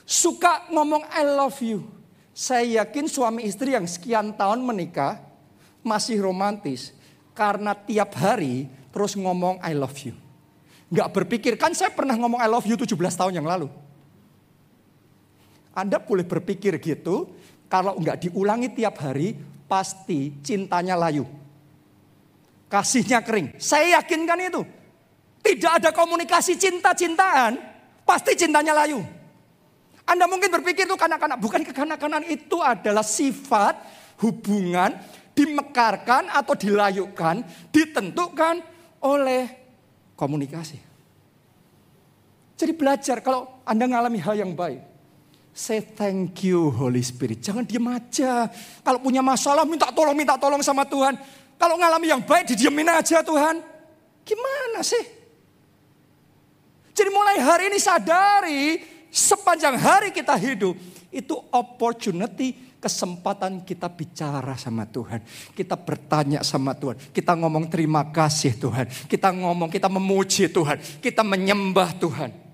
Suka 0.02 0.65
ngomong 0.73 1.06
I 1.13 1.21
love 1.30 1.62
you. 1.62 1.86
Saya 2.34 2.82
yakin 2.82 3.06
suami 3.06 3.45
istri 3.45 3.78
yang 3.78 3.86
sekian 3.86 4.34
tahun 4.34 4.65
menikah 4.65 5.21
masih 5.86 6.25
romantis. 6.25 6.97
Karena 7.38 7.78
tiap 7.78 8.17
hari 8.17 8.65
terus 8.89 9.13
ngomong 9.13 9.62
I 9.62 9.78
love 9.78 9.93
you. 10.02 10.17
Nggak 10.89 11.10
berpikir, 11.13 11.54
kan 11.54 11.69
saya 11.78 11.93
pernah 11.93 12.17
ngomong 12.17 12.41
I 12.41 12.49
love 12.49 12.65
you 12.65 12.73
17 12.73 12.97
tahun 12.97 13.38
yang 13.38 13.45
lalu. 13.45 13.69
Anda 15.79 15.97
boleh 16.03 16.27
berpikir 16.27 16.75
gitu, 16.83 17.31
kalau 17.71 17.95
nggak 17.95 18.27
diulangi 18.27 18.75
tiap 18.75 18.99
hari, 18.99 19.37
pasti 19.69 20.35
cintanya 20.43 20.99
layu. 20.99 21.23
Kasihnya 22.67 23.23
kering. 23.23 23.55
Saya 23.57 24.01
yakinkan 24.01 24.39
itu. 24.43 24.61
Tidak 25.39 25.71
ada 25.81 25.89
komunikasi 25.95 26.59
cinta-cintaan, 26.59 27.55
pasti 28.03 28.35
cintanya 28.35 28.75
layu. 28.75 28.99
Anda 30.03 30.25
mungkin 30.25 30.49
berpikir 30.49 30.89
itu 30.89 30.97
kanak-kanak. 30.97 31.37
Bukan 31.37 31.61
kekanak-kanan 31.63 32.25
itu 32.27 32.59
adalah 32.59 33.05
sifat 33.05 33.77
hubungan 34.19 34.97
dimekarkan 35.37 36.27
atau 36.33 36.57
dilayukan, 36.57 37.45
ditentukan 37.71 38.59
oleh 39.05 39.47
komunikasi. 40.19 40.81
Jadi 42.59 42.73
belajar 42.75 43.23
kalau 43.23 43.63
Anda 43.63 43.87
mengalami 43.87 44.19
hal 44.19 44.35
yang 44.35 44.51
baik. 44.51 44.88
Say 45.53 45.83
thank 45.83 46.45
you 46.47 46.71
Holy 46.71 47.03
Spirit. 47.03 47.43
Jangan 47.43 47.67
diam 47.67 47.88
aja. 47.91 48.47
Kalau 48.85 48.99
punya 49.03 49.19
masalah 49.19 49.67
minta 49.67 49.91
tolong, 49.91 50.15
minta 50.15 50.39
tolong 50.39 50.63
sama 50.63 50.88
Tuhan. 50.88 51.19
Kalau 51.59 51.75
ngalami 51.75 52.07
yang 52.07 52.23
baik 52.23 52.55
didiemin 52.55 52.88
aja 52.88 53.19
Tuhan. 53.19 53.59
Gimana 54.23 54.79
sih? 54.85 55.03
Jadi 56.95 57.09
mulai 57.12 57.39
hari 57.39 57.71
ini 57.71 57.79
sadari 57.79 58.79
sepanjang 59.09 59.75
hari 59.79 60.12
kita 60.12 60.35
hidup 60.38 60.75
itu 61.09 61.35
opportunity 61.49 62.69
kesempatan 62.79 63.67
kita 63.67 63.91
bicara 63.91 64.55
sama 64.55 64.88
Tuhan. 64.88 65.19
Kita 65.51 65.75
bertanya 65.75 66.39
sama 66.41 66.71
Tuhan. 66.73 66.95
Kita 67.12 67.35
ngomong 67.35 67.67
terima 67.67 68.07
kasih 68.07 68.55
Tuhan. 68.55 68.88
Kita 69.12 69.35
ngomong, 69.35 69.67
kita 69.67 69.91
memuji 69.91 70.47
Tuhan. 70.47 70.79
Kita 71.03 71.21
menyembah 71.21 71.91
Tuhan. 71.99 72.48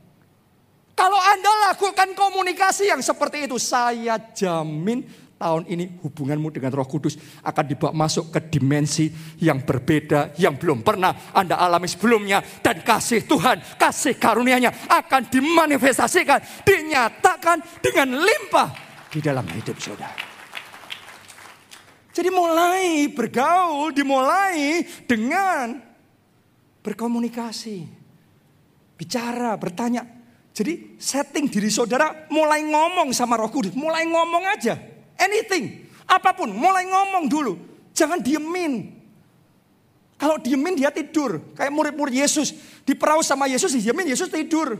Kalau 0.95 1.19
Anda 1.19 1.51
lakukan 1.71 2.15
komunikasi 2.15 2.88
yang 2.88 3.03
seperti 3.03 3.51
itu, 3.51 3.60
saya 3.60 4.15
jamin 4.31 5.03
tahun 5.36 5.67
ini 5.67 5.99
hubunganmu 5.99 6.47
dengan 6.55 6.71
Roh 6.71 6.88
Kudus 6.88 7.19
akan 7.43 7.65
dibawa 7.67 7.91
masuk 7.91 8.31
ke 8.31 8.39
dimensi 8.55 9.12
yang 9.43 9.60
berbeda 9.67 10.31
yang 10.39 10.55
belum 10.55 10.79
pernah 10.88 11.36
Anda 11.36 11.60
alami 11.60 11.91
sebelumnya 11.91 12.39
dan 12.63 12.79
kasih 12.79 13.27
Tuhan, 13.27 13.60
kasih 13.75 14.15
karunia-Nya 14.15 14.88
akan 14.88 15.27
dimanifestasikan, 15.27 16.63
dinyatakan 16.63 17.60
dengan 17.84 18.15
limpah 18.15 18.69
di 19.12 19.19
dalam 19.19 19.43
hidup 19.51 19.75
saudara. 19.75 20.15
Jadi 22.15 22.31
mulai 22.31 23.12
bergaul, 23.12 23.91
dimulai 23.91 24.88
dengan 25.03 25.75
berkomunikasi, 26.79 27.84
bicara, 28.95 29.60
bertanya, 29.60 30.14
jadi 30.55 30.95
setting 30.95 31.51
diri 31.51 31.67
saudara 31.67 32.31
mulai 32.31 32.63
ngomong 32.63 33.11
sama 33.11 33.35
roh 33.35 33.51
kudus. 33.51 33.75
Mulai 33.75 34.07
ngomong 34.07 34.55
aja. 34.55 34.79
Anything. 35.19 35.83
Apa 36.07 36.31
pun. 36.31 36.47
Mulai 36.47 36.87
ngomong 36.87 37.27
dulu. 37.27 37.59
Jangan 37.91 38.23
diemin. 38.23 38.95
Kalau 40.15 40.39
diemin 40.39 40.79
dia 40.79 40.95
tidur. 40.95 41.43
Kayak 41.59 41.75
murid-murid 41.75 42.15
Yesus. 42.23 42.55
Di 42.87 42.95
perahu 42.95 43.19
sama 43.19 43.51
Yesus 43.51 43.75
diemin 43.75 44.07
Yesus 44.07 44.31
tidur. 44.31 44.79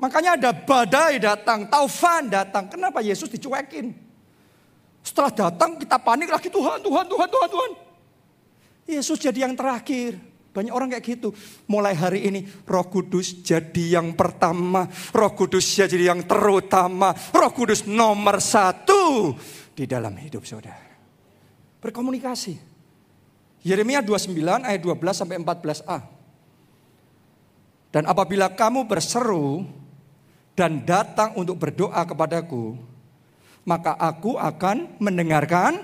Makanya 0.00 0.40
ada 0.40 0.56
badai 0.56 1.20
datang. 1.20 1.68
Taufan 1.68 2.32
datang. 2.32 2.72
Kenapa 2.72 3.04
Yesus 3.04 3.28
dicuekin? 3.28 3.92
Setelah 5.04 5.28
datang 5.28 5.76
kita 5.76 6.00
panik 6.00 6.32
lagi 6.32 6.48
Tuhan, 6.48 6.80
Tuhan, 6.80 7.04
Tuhan, 7.04 7.28
Tuhan, 7.28 7.48
Tuhan. 7.52 7.70
Yesus 8.96 9.20
jadi 9.20 9.44
yang 9.44 9.52
terakhir. 9.52 10.31
Banyak 10.52 10.72
orang 10.72 10.92
kayak 10.92 11.04
gitu. 11.16 11.32
Mulai 11.64 11.96
hari 11.96 12.28
ini 12.28 12.44
roh 12.68 12.84
kudus 12.92 13.40
jadi 13.40 13.96
yang 13.96 14.12
pertama. 14.12 14.84
Roh 15.16 15.32
kudus 15.32 15.64
jadi 15.64 16.12
yang 16.12 16.28
terutama. 16.28 17.16
Roh 17.32 17.52
kudus 17.56 17.88
nomor 17.88 18.36
satu 18.44 19.32
di 19.72 19.88
dalam 19.88 20.12
hidup 20.20 20.44
saudara. 20.44 20.92
Berkomunikasi. 21.80 22.70
Yeremia 23.64 24.04
29 24.04 24.36
ayat 24.62 24.80
12 24.84 25.16
sampai 25.16 25.36
14a. 25.40 25.98
Dan 27.92 28.04
apabila 28.08 28.52
kamu 28.52 28.84
berseru 28.84 29.64
dan 30.52 30.84
datang 30.84 31.32
untuk 31.36 31.56
berdoa 31.60 32.04
kepadaku, 32.04 32.76
maka 33.64 33.96
aku 33.96 34.36
akan 34.36 35.00
mendengarkan 35.00 35.80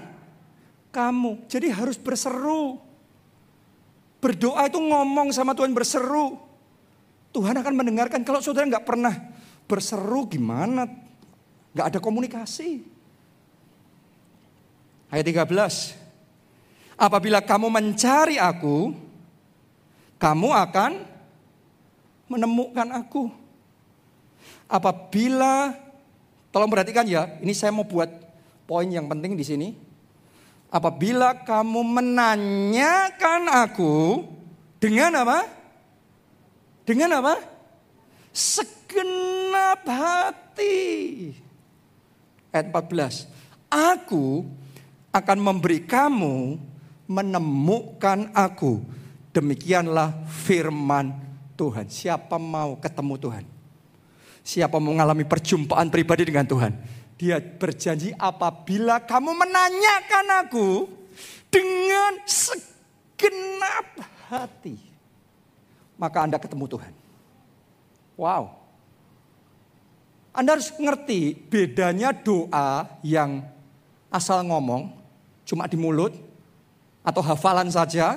kamu. 0.92 1.46
Jadi 1.48 1.68
harus 1.72 1.96
berseru. 1.96 2.87
Berdoa 4.18 4.66
itu 4.66 4.78
ngomong 4.82 5.30
sama 5.30 5.54
Tuhan 5.54 5.70
berseru. 5.70 6.38
Tuhan 7.30 7.54
akan 7.54 7.74
mendengarkan. 7.74 8.26
Kalau 8.26 8.42
saudara 8.42 8.66
nggak 8.66 8.86
pernah 8.86 9.14
berseru 9.70 10.26
gimana? 10.26 10.90
Nggak 11.70 11.86
ada 11.94 11.98
komunikasi. 12.02 12.82
Ayat 15.08 15.24
13. 15.24 15.94
Apabila 16.98 17.38
kamu 17.38 17.70
mencari 17.70 18.42
aku, 18.42 18.90
kamu 20.18 20.50
akan 20.50 20.92
menemukan 22.26 22.88
aku. 22.90 23.30
Apabila, 24.68 25.72
tolong 26.52 26.68
perhatikan 26.68 27.06
ya, 27.08 27.38
ini 27.40 27.54
saya 27.56 27.72
mau 27.72 27.86
buat 27.86 28.10
poin 28.68 28.90
yang 28.90 29.08
penting 29.08 29.38
di 29.38 29.46
sini. 29.46 29.68
Apabila 30.68 31.32
kamu 31.32 31.80
menanyakan 31.80 33.42
aku 33.48 34.20
dengan 34.76 35.24
apa? 35.24 35.48
Dengan 36.84 37.24
apa? 37.24 37.40
Segenap 38.36 39.80
hati. 39.88 40.76
Ayat 42.52 42.68
14. 42.68 43.28
Aku 43.72 44.44
akan 45.12 45.38
memberi 45.40 45.84
kamu 45.88 46.60
menemukan 47.08 48.28
aku. 48.36 48.84
Demikianlah 49.32 50.12
firman 50.28 51.16
Tuhan. 51.56 51.88
Siapa 51.88 52.36
mau 52.36 52.76
ketemu 52.76 53.14
Tuhan? 53.16 53.44
Siapa 54.44 54.76
mau 54.76 54.92
mengalami 54.92 55.24
perjumpaan 55.24 55.88
pribadi 55.88 56.28
dengan 56.28 56.44
Tuhan? 56.44 56.72
Dia 57.18 57.42
berjanji 57.42 58.14
apabila 58.14 59.02
kamu 59.02 59.34
menanyakan 59.34 60.26
aku 60.46 60.86
dengan 61.50 62.14
segenap 62.22 64.06
hati. 64.30 64.78
Maka 65.98 66.30
Anda 66.30 66.38
ketemu 66.38 66.70
Tuhan. 66.70 66.94
Wow. 68.14 68.54
Anda 70.30 70.54
harus 70.54 70.70
ngerti 70.78 71.34
bedanya 71.50 72.14
doa 72.14 72.86
yang 73.02 73.42
asal 74.14 74.46
ngomong, 74.46 74.94
cuma 75.42 75.66
di 75.66 75.74
mulut, 75.74 76.14
atau 77.02 77.18
hafalan 77.18 77.66
saja, 77.66 78.14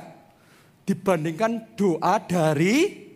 dibandingkan 0.86 1.74
doa 1.74 2.22
dari 2.22 3.10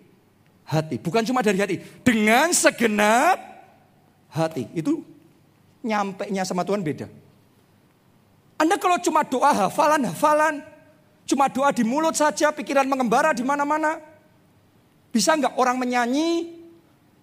hati. 0.65 0.97
Bukan 0.97 1.21
cuma 1.29 1.45
dari 1.45 1.61
hati, 1.61 1.77
dengan 2.01 2.49
segenap 2.49 3.37
hati. 4.33 4.65
Itu 4.73 5.05
nyampe 5.85 6.25
nya 6.33 6.41
sama 6.41 6.65
Tuhan 6.65 6.81
beda. 6.81 7.05
Anda 8.57 8.81
kalau 8.81 8.97
cuma 8.97 9.21
doa 9.21 9.69
hafalan-hafalan, 9.69 10.65
cuma 11.29 11.45
doa 11.51 11.69
di 11.69 11.85
mulut 11.85 12.17
saja, 12.17 12.49
pikiran 12.49 12.89
mengembara 12.89 13.31
di 13.37 13.45
mana-mana. 13.45 14.01
Bisa 15.13 15.37
nggak 15.37 15.55
orang 15.61 15.77
menyanyi, 15.77 16.57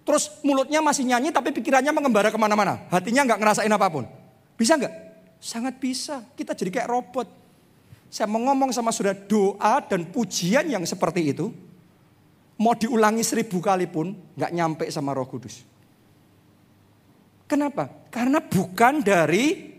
terus 0.06 0.30
mulutnya 0.46 0.78
masih 0.78 1.04
nyanyi 1.04 1.34
tapi 1.34 1.50
pikirannya 1.50 1.90
mengembara 1.90 2.30
ke 2.30 2.38
mana-mana. 2.38 2.86
Hatinya 2.88 3.26
nggak 3.26 3.40
ngerasain 3.42 3.72
apa 3.72 3.90
pun. 3.90 4.06
Bisa 4.54 4.78
nggak? 4.78 4.94
Sangat 5.42 5.76
bisa. 5.82 6.22
Kita 6.38 6.54
jadi 6.54 6.70
kayak 6.70 6.88
robot. 6.88 7.28
Saya 8.12 8.28
mau 8.28 8.40
ngomong 8.44 8.70
sama 8.70 8.92
sudah 8.92 9.16
doa 9.16 9.80
dan 9.88 10.04
pujian 10.06 10.68
yang 10.68 10.84
seperti 10.84 11.32
itu, 11.32 11.48
Mau 12.62 12.78
diulangi 12.78 13.26
seribu 13.26 13.58
kali 13.58 13.90
pun 13.90 14.14
nggak 14.38 14.52
nyampe 14.54 14.84
sama 14.86 15.10
Roh 15.16 15.26
Kudus. 15.26 15.66
Kenapa? 17.50 17.90
Karena 18.12 18.44
bukan 18.44 19.00
dari 19.00 19.72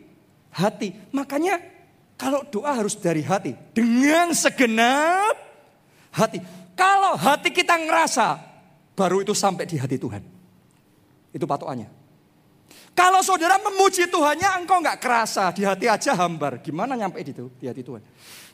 hati. 0.49 0.89
Makanya 1.13 1.61
kalau 2.17 2.41
doa 2.49 2.73
harus 2.73 2.97
dari 2.97 3.21
hati. 3.21 3.53
Dengan 3.77 4.33
segenap 4.33 5.37
hati. 6.09 6.41
Kalau 6.73 7.13
hati 7.13 7.53
kita 7.53 7.77
ngerasa, 7.77 8.41
baru 8.97 9.21
itu 9.21 9.37
sampai 9.37 9.69
di 9.69 9.77
hati 9.77 10.01
Tuhan. 10.01 10.25
Itu 11.29 11.45
patokannya. 11.45 12.01
Kalau 12.93 13.25
saudara 13.25 13.57
memuji 13.57 14.05
Tuhannya, 14.05 14.61
engkau 14.61 14.77
nggak 14.77 15.01
kerasa 15.01 15.49
di 15.49 15.65
hati 15.65 15.89
aja 15.89 16.13
hambar. 16.13 16.61
Gimana 16.61 16.93
nyampe 16.93 17.21
di, 17.25 17.33
itu, 17.33 17.49
di 17.57 17.65
hati 17.65 17.81
Tuhan? 17.81 18.01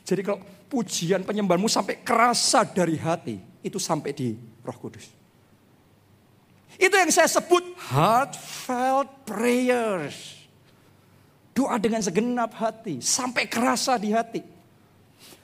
Jadi 0.00 0.20
kalau 0.24 0.40
pujian 0.68 1.24
penyembahanmu 1.24 1.68
sampai 1.68 2.00
kerasa 2.00 2.64
dari 2.64 2.96
hati, 2.96 3.36
itu 3.60 3.76
sampai 3.76 4.16
di 4.16 4.32
Roh 4.64 4.76
Kudus. 4.80 5.19
Itu 6.80 6.96
yang 6.96 7.12
saya 7.12 7.28
sebut 7.28 7.60
heartfelt 7.92 9.28
prayers. 9.28 10.48
Doa 11.52 11.76
dengan 11.76 12.00
segenap 12.00 12.56
hati, 12.56 13.04
sampai 13.04 13.44
kerasa 13.44 14.00
di 14.00 14.16
hati. 14.16 14.40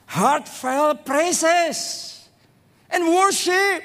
Heartfelt 0.08 1.04
praises 1.04 1.76
and 2.88 3.04
worship. 3.04 3.84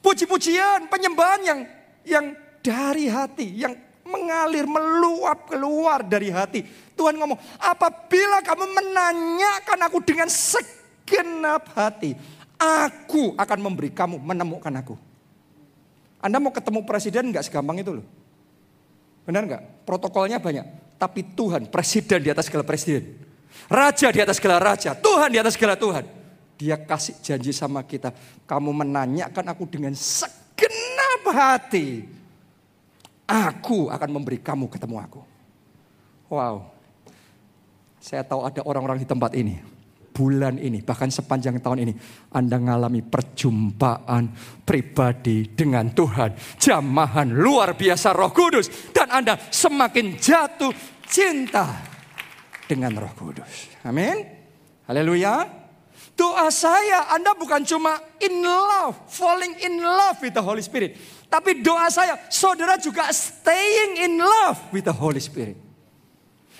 Puji-pujian, 0.00 0.90
penyembahan 0.90 1.40
yang 1.44 1.60
yang 2.02 2.26
dari 2.64 3.06
hati, 3.06 3.46
yang 3.54 3.76
mengalir, 4.02 4.66
meluap 4.66 5.46
keluar 5.46 6.02
dari 6.02 6.34
hati. 6.34 6.66
Tuhan 6.98 7.14
ngomong, 7.14 7.38
apabila 7.62 8.42
kamu 8.42 8.64
menanyakan 8.74 9.78
aku 9.86 10.02
dengan 10.02 10.26
segenap 10.26 11.68
hati, 11.78 12.16
Aku 12.60 13.32
akan 13.40 13.58
memberi 13.64 13.88
kamu 13.88 14.20
menemukan 14.20 14.68
aku. 14.76 14.92
Anda 16.20 16.36
mau 16.36 16.52
ketemu 16.52 16.84
presiden 16.84 17.32
nggak 17.32 17.48
segampang 17.48 17.80
itu 17.80 17.96
loh. 18.00 18.06
Benar 19.24 19.48
nggak? 19.48 19.62
Protokolnya 19.88 20.36
banyak. 20.36 20.96
Tapi 21.00 21.32
Tuhan, 21.32 21.72
presiden 21.72 22.20
di 22.20 22.28
atas 22.28 22.52
segala 22.52 22.64
presiden. 22.64 23.16
Raja 23.72 24.12
di 24.12 24.20
atas 24.20 24.36
segala 24.36 24.60
raja. 24.60 24.92
Tuhan 24.92 25.32
di 25.32 25.38
atas 25.40 25.56
segala 25.56 25.80
Tuhan. 25.80 26.04
Dia 26.60 26.76
kasih 26.76 27.16
janji 27.24 27.56
sama 27.56 27.80
kita. 27.80 28.12
Kamu 28.44 28.68
menanyakan 28.68 29.48
aku 29.48 29.64
dengan 29.64 29.96
segenap 29.96 31.24
hati. 31.32 32.04
Aku 33.24 33.88
akan 33.88 34.10
memberi 34.12 34.36
kamu 34.36 34.68
ketemu 34.68 34.96
aku. 35.00 35.20
Wow. 36.28 36.68
Saya 37.96 38.20
tahu 38.26 38.44
ada 38.44 38.60
orang-orang 38.64 39.00
di 39.00 39.08
tempat 39.08 39.32
ini 39.32 39.69
bulan 40.10 40.58
ini, 40.58 40.82
bahkan 40.82 41.08
sepanjang 41.08 41.62
tahun 41.62 41.86
ini, 41.86 41.92
Anda 42.34 42.58
mengalami 42.58 43.00
perjumpaan 43.00 44.30
pribadi 44.66 45.54
dengan 45.54 45.90
Tuhan. 45.94 46.36
Jamahan 46.58 47.30
luar 47.30 47.78
biasa 47.78 48.12
roh 48.12 48.34
kudus. 48.34 48.92
Dan 48.92 49.08
Anda 49.08 49.38
semakin 49.38 50.18
jatuh 50.18 50.74
cinta 51.06 51.80
dengan 52.66 52.98
roh 53.00 53.14
kudus. 53.14 53.80
Amin. 53.86 54.26
Haleluya. 54.90 55.46
Doa 56.18 56.52
saya, 56.52 57.08
Anda 57.16 57.32
bukan 57.32 57.64
cuma 57.64 57.96
in 58.20 58.44
love, 58.44 59.08
falling 59.08 59.56
in 59.64 59.80
love 59.80 60.20
with 60.20 60.36
the 60.36 60.44
Holy 60.44 60.60
Spirit. 60.60 60.92
Tapi 61.32 61.64
doa 61.64 61.88
saya, 61.88 62.18
saudara 62.28 62.76
juga 62.76 63.08
staying 63.08 64.04
in 64.04 64.20
love 64.20 64.60
with 64.68 64.84
the 64.84 64.92
Holy 64.92 65.22
Spirit. 65.22 65.56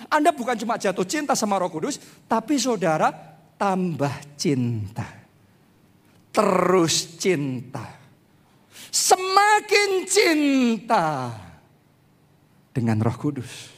Anda 0.09 0.33
bukan 0.33 0.57
cuma 0.57 0.81
jatuh 0.81 1.05
cinta 1.05 1.37
sama 1.37 1.61
Roh 1.61 1.69
Kudus, 1.69 2.01
tapi 2.25 2.57
saudara 2.57 3.30
tambah 3.61 4.15
cinta. 4.41 5.05
Terus 6.33 7.21
cinta. 7.21 7.85
Semakin 8.89 10.09
cinta 10.09 11.37
dengan 12.73 12.97
Roh 13.05 13.17
Kudus. 13.21 13.69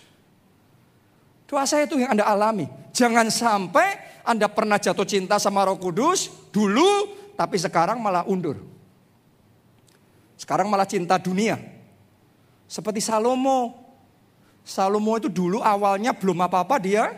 Doa 1.51 1.66
saya 1.66 1.90
itu 1.90 1.99
yang 1.99 2.14
Anda 2.14 2.31
alami. 2.31 2.71
Jangan 2.95 3.27
sampai 3.29 4.23
Anda 4.23 4.47
pernah 4.47 4.79
jatuh 4.79 5.05
cinta 5.05 5.42
sama 5.42 5.66
Roh 5.66 5.77
Kudus 5.77 6.31
dulu, 6.55 7.11
tapi 7.35 7.59
sekarang 7.59 7.99
malah 7.99 8.23
undur. 8.25 8.57
Sekarang 10.38 10.71
malah 10.71 10.87
cinta 10.87 11.18
dunia. 11.18 11.59
Seperti 12.71 13.03
Salomo. 13.03 13.83
Salomo 14.62 15.18
itu 15.18 15.27
dulu 15.27 15.59
awalnya 15.59 16.14
belum 16.14 16.38
apa-apa 16.47 16.79
dia. 16.79 17.11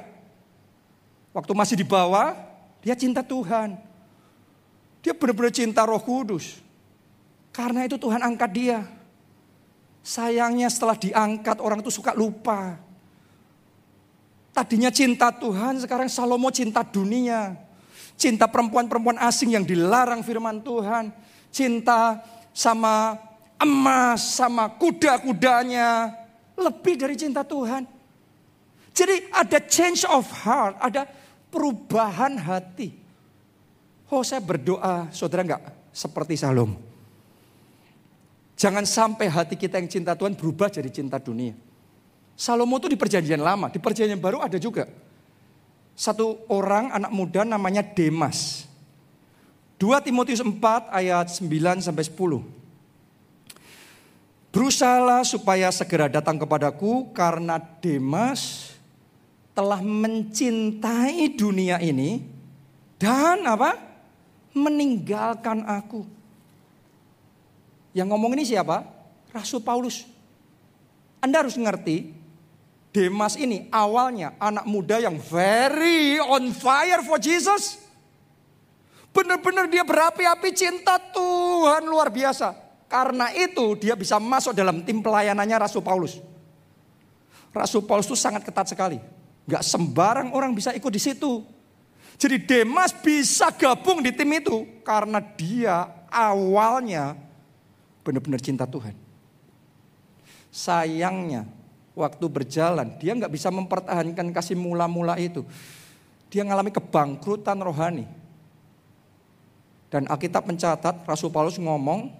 Waktu 1.30 1.52
masih 1.54 1.76
di 1.78 1.86
bawah, 1.86 2.53
dia 2.84 2.92
cinta 2.92 3.24
Tuhan. 3.24 3.80
Dia 5.00 5.16
benar-benar 5.16 5.56
cinta 5.56 5.88
roh 5.88 5.96
kudus. 5.96 6.60
Karena 7.48 7.88
itu 7.88 7.96
Tuhan 7.96 8.20
angkat 8.20 8.50
dia. 8.52 8.84
Sayangnya 10.04 10.68
setelah 10.68 10.92
diangkat 10.92 11.64
orang 11.64 11.80
itu 11.80 11.88
suka 11.88 12.12
lupa. 12.12 12.76
Tadinya 14.52 14.92
cinta 14.92 15.32
Tuhan, 15.32 15.80
sekarang 15.80 16.12
Salomo 16.12 16.52
cinta 16.52 16.84
dunia. 16.84 17.56
Cinta 18.20 18.44
perempuan-perempuan 18.44 19.16
asing 19.16 19.56
yang 19.56 19.64
dilarang 19.64 20.20
firman 20.20 20.60
Tuhan. 20.60 21.08
Cinta 21.48 22.20
sama 22.52 23.16
emas, 23.56 24.20
sama 24.36 24.68
kuda-kudanya. 24.76 26.12
Lebih 26.52 27.00
dari 27.00 27.16
cinta 27.16 27.40
Tuhan. 27.40 27.88
Jadi 28.94 29.32
ada 29.32 29.58
change 29.58 30.04
of 30.06 30.22
heart, 30.44 30.78
ada 30.78 31.08
perubahan 31.54 32.34
hati. 32.34 32.98
Oh 34.10 34.26
saya 34.26 34.42
berdoa, 34.42 35.06
saudara 35.14 35.46
enggak 35.46 35.62
seperti 35.94 36.34
Salom. 36.34 36.74
Jangan 38.58 38.82
sampai 38.82 39.30
hati 39.30 39.54
kita 39.54 39.78
yang 39.78 39.86
cinta 39.86 40.18
Tuhan 40.18 40.34
berubah 40.34 40.66
jadi 40.66 40.90
cinta 40.90 41.22
dunia. 41.22 41.54
Salomo 42.34 42.82
itu 42.82 42.90
di 42.90 42.98
perjanjian 42.98 43.38
lama, 43.38 43.70
di 43.70 43.78
perjanjian 43.78 44.18
baru 44.18 44.42
ada 44.42 44.58
juga. 44.58 44.90
Satu 45.94 46.42
orang 46.50 46.90
anak 46.90 47.14
muda 47.14 47.46
namanya 47.46 47.86
Demas. 47.86 48.66
2 49.78 50.06
Timotius 50.06 50.42
4 50.42 50.58
ayat 50.90 51.26
9 51.30 51.82
sampai 51.82 52.04
10. 52.06 52.42
Berusahalah 54.54 55.26
supaya 55.26 55.66
segera 55.74 56.06
datang 56.06 56.38
kepadaku 56.38 57.10
karena 57.10 57.58
Demas 57.82 58.63
telah 59.54 59.80
mencintai 59.80 61.30
dunia 61.38 61.78
ini 61.78 62.20
dan 62.98 63.46
apa? 63.46 63.94
meninggalkan 64.54 65.66
aku. 65.66 66.06
Yang 67.90 68.06
ngomong 68.06 68.38
ini 68.38 68.46
siapa? 68.46 68.86
Rasul 69.34 69.58
Paulus. 69.66 70.06
Anda 71.18 71.42
harus 71.42 71.58
ngerti, 71.58 72.14
Demas 72.94 73.34
ini 73.34 73.66
awalnya 73.74 74.38
anak 74.38 74.62
muda 74.70 75.02
yang 75.02 75.18
very 75.18 76.22
on 76.22 76.54
fire 76.54 77.02
for 77.02 77.18
Jesus. 77.18 77.82
Benar-benar 79.10 79.66
dia 79.66 79.82
berapi-api 79.82 80.50
cinta 80.54 81.02
Tuhan 81.02 81.90
luar 81.90 82.14
biasa. 82.14 82.54
Karena 82.86 83.34
itu 83.34 83.74
dia 83.74 83.98
bisa 83.98 84.22
masuk 84.22 84.54
dalam 84.54 84.86
tim 84.86 85.02
pelayanannya 85.02 85.66
Rasul 85.66 85.82
Paulus. 85.82 86.22
Rasul 87.50 87.82
Paulus 87.82 88.06
itu 88.06 88.14
sangat 88.14 88.46
ketat 88.46 88.70
sekali. 88.70 89.02
Gak 89.44 89.64
sembarang 89.64 90.32
orang 90.32 90.56
bisa 90.56 90.72
ikut 90.72 90.88
di 90.88 91.00
situ. 91.00 91.44
Jadi 92.14 92.46
Demas 92.46 92.94
bisa 92.94 93.50
gabung 93.50 94.00
di 94.00 94.14
tim 94.14 94.30
itu 94.30 94.64
karena 94.86 95.18
dia 95.18 95.90
awalnya 96.08 97.18
benar-benar 98.06 98.38
cinta 98.38 98.64
Tuhan. 98.64 98.94
Sayangnya 100.54 101.44
waktu 101.98 102.24
berjalan 102.30 102.94
dia 103.02 103.18
nggak 103.18 103.32
bisa 103.34 103.50
mempertahankan 103.50 104.30
kasih 104.30 104.54
mula-mula 104.54 105.18
itu. 105.18 105.42
Dia 106.30 106.46
mengalami 106.46 106.70
kebangkrutan 106.70 107.58
rohani. 107.58 108.06
Dan 109.90 110.10
Alkitab 110.10 110.46
mencatat 110.46 111.06
Rasul 111.06 111.30
Paulus 111.30 111.58
ngomong 111.58 112.10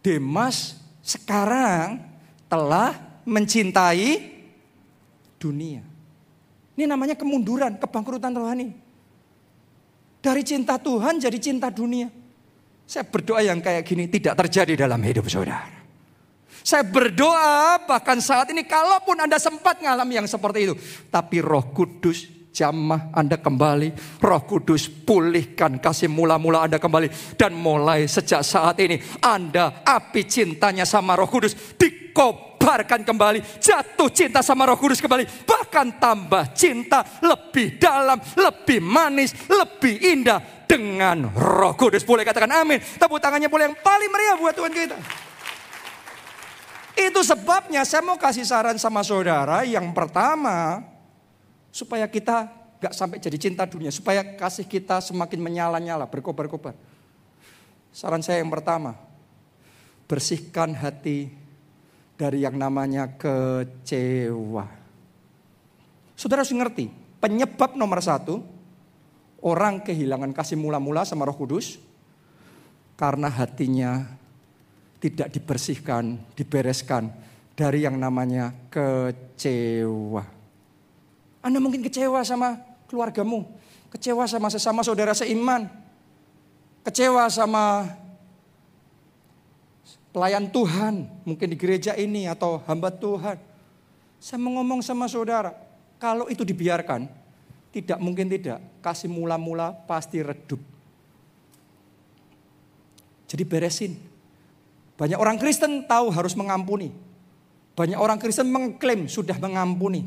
Demas 0.00 0.80
sekarang 1.04 2.00
telah 2.48 2.96
mencintai 3.28 4.32
dunia. 5.36 5.91
Ini 6.72 6.88
namanya 6.88 7.12
kemunduran, 7.12 7.76
kebangkrutan 7.76 8.32
rohani. 8.32 8.72
Dari 10.22 10.42
cinta 10.46 10.78
Tuhan 10.78 11.20
jadi 11.20 11.36
cinta 11.36 11.68
dunia. 11.68 12.08
Saya 12.86 13.04
berdoa 13.08 13.42
yang 13.42 13.58
kayak 13.60 13.82
gini 13.84 14.08
tidak 14.08 14.38
terjadi 14.46 14.86
dalam 14.86 15.00
hidup 15.02 15.26
saudara. 15.28 15.82
Saya 16.62 16.86
berdoa 16.86 17.82
bahkan 17.90 18.22
saat 18.22 18.54
ini 18.54 18.62
kalaupun 18.62 19.18
Anda 19.18 19.36
sempat 19.42 19.82
ngalami 19.82 20.22
yang 20.22 20.28
seperti 20.30 20.70
itu. 20.70 20.74
Tapi 21.10 21.42
roh 21.42 21.74
kudus 21.74 22.30
jamah 22.54 23.10
Anda 23.10 23.34
kembali. 23.40 24.20
Roh 24.22 24.42
kudus 24.46 24.86
pulihkan 24.86 25.82
kasih 25.82 26.06
mula-mula 26.06 26.70
Anda 26.70 26.78
kembali. 26.78 27.34
Dan 27.34 27.58
mulai 27.58 28.06
sejak 28.06 28.46
saat 28.46 28.78
ini 28.78 29.02
Anda 29.18 29.82
api 29.82 30.22
cintanya 30.22 30.86
sama 30.86 31.18
roh 31.18 31.26
kudus 31.26 31.58
dikobarkan 32.62 33.02
kembali. 33.02 33.58
Jatuh 33.58 34.06
cinta 34.14 34.38
sama 34.38 34.70
roh 34.70 34.78
kudus 34.78 35.02
kembali. 35.02 35.26
Bahkan 35.42 35.98
tambah 35.98 36.54
cinta 36.54 37.02
lebih 37.18 37.82
dalam, 37.82 38.22
lebih 38.38 38.78
manis, 38.78 39.34
lebih 39.50 39.98
indah 39.98 40.38
dengan 40.70 41.26
roh 41.34 41.74
kudus. 41.74 42.06
Boleh 42.06 42.22
katakan 42.22 42.62
amin. 42.62 42.78
Tepuk 42.78 43.18
tangannya 43.18 43.50
boleh 43.50 43.74
yang 43.74 43.76
paling 43.82 44.10
meriah 44.14 44.38
buat 44.38 44.54
Tuhan 44.54 44.70
kita. 44.70 44.96
Itu 46.94 47.26
sebabnya 47.26 47.82
saya 47.82 48.06
mau 48.06 48.14
kasih 48.14 48.46
saran 48.46 48.78
sama 48.78 49.02
saudara. 49.02 49.66
Yang 49.66 49.90
pertama, 49.90 50.86
supaya 51.74 52.06
kita 52.06 52.46
gak 52.78 52.94
sampai 52.94 53.18
jadi 53.18 53.42
cinta 53.42 53.66
dunia. 53.66 53.90
Supaya 53.90 54.22
kasih 54.22 54.70
kita 54.70 55.02
semakin 55.02 55.42
menyala-nyala, 55.42 56.06
berkobar-kobar. 56.06 56.78
Saran 57.90 58.22
saya 58.22 58.40
yang 58.40 58.48
pertama, 58.48 58.96
bersihkan 60.06 60.72
hati 60.72 61.41
dari 62.22 62.46
yang 62.46 62.54
namanya 62.54 63.18
kecewa. 63.18 64.62
Saudara 66.14 66.46
harus 66.46 66.54
ngerti, 66.54 66.86
penyebab 67.18 67.74
nomor 67.74 67.98
satu, 67.98 68.46
orang 69.42 69.82
kehilangan 69.82 70.30
kasih 70.30 70.54
mula-mula 70.54 71.02
sama 71.02 71.26
roh 71.26 71.34
kudus, 71.34 71.82
karena 72.94 73.26
hatinya 73.26 74.06
tidak 75.02 75.34
dibersihkan, 75.34 76.14
dibereskan 76.38 77.10
dari 77.58 77.82
yang 77.82 77.98
namanya 77.98 78.54
kecewa. 78.70 80.22
Anda 81.42 81.58
mungkin 81.58 81.82
kecewa 81.82 82.22
sama 82.22 82.54
keluargamu, 82.86 83.50
kecewa 83.90 84.30
sama 84.30 84.46
sesama 84.46 84.86
saudara 84.86 85.10
seiman, 85.10 85.66
kecewa 86.86 87.26
sama 87.26 87.98
pelayan 90.12 90.46
Tuhan, 90.52 91.08
mungkin 91.24 91.48
di 91.50 91.56
gereja 91.56 91.96
ini 91.96 92.28
atau 92.28 92.60
hamba 92.68 92.92
Tuhan. 92.92 93.40
Saya 94.22 94.38
mau 94.38 94.60
ngomong 94.60 94.84
sama 94.84 95.10
saudara, 95.10 95.50
kalau 95.98 96.30
itu 96.30 96.46
dibiarkan, 96.46 97.10
tidak 97.72 97.98
mungkin 97.98 98.30
tidak, 98.30 98.60
kasih 98.84 99.10
mula-mula 99.10 99.74
pasti 99.88 100.22
redup. 100.22 100.60
Jadi 103.26 103.42
beresin, 103.48 103.96
banyak 105.00 105.16
orang 105.16 105.40
Kristen 105.40 105.88
tahu 105.88 106.12
harus 106.12 106.36
mengampuni. 106.36 106.92
Banyak 107.72 107.96
orang 107.96 108.20
Kristen 108.20 108.52
mengklaim 108.52 109.08
sudah 109.08 109.40
mengampuni. 109.40 110.04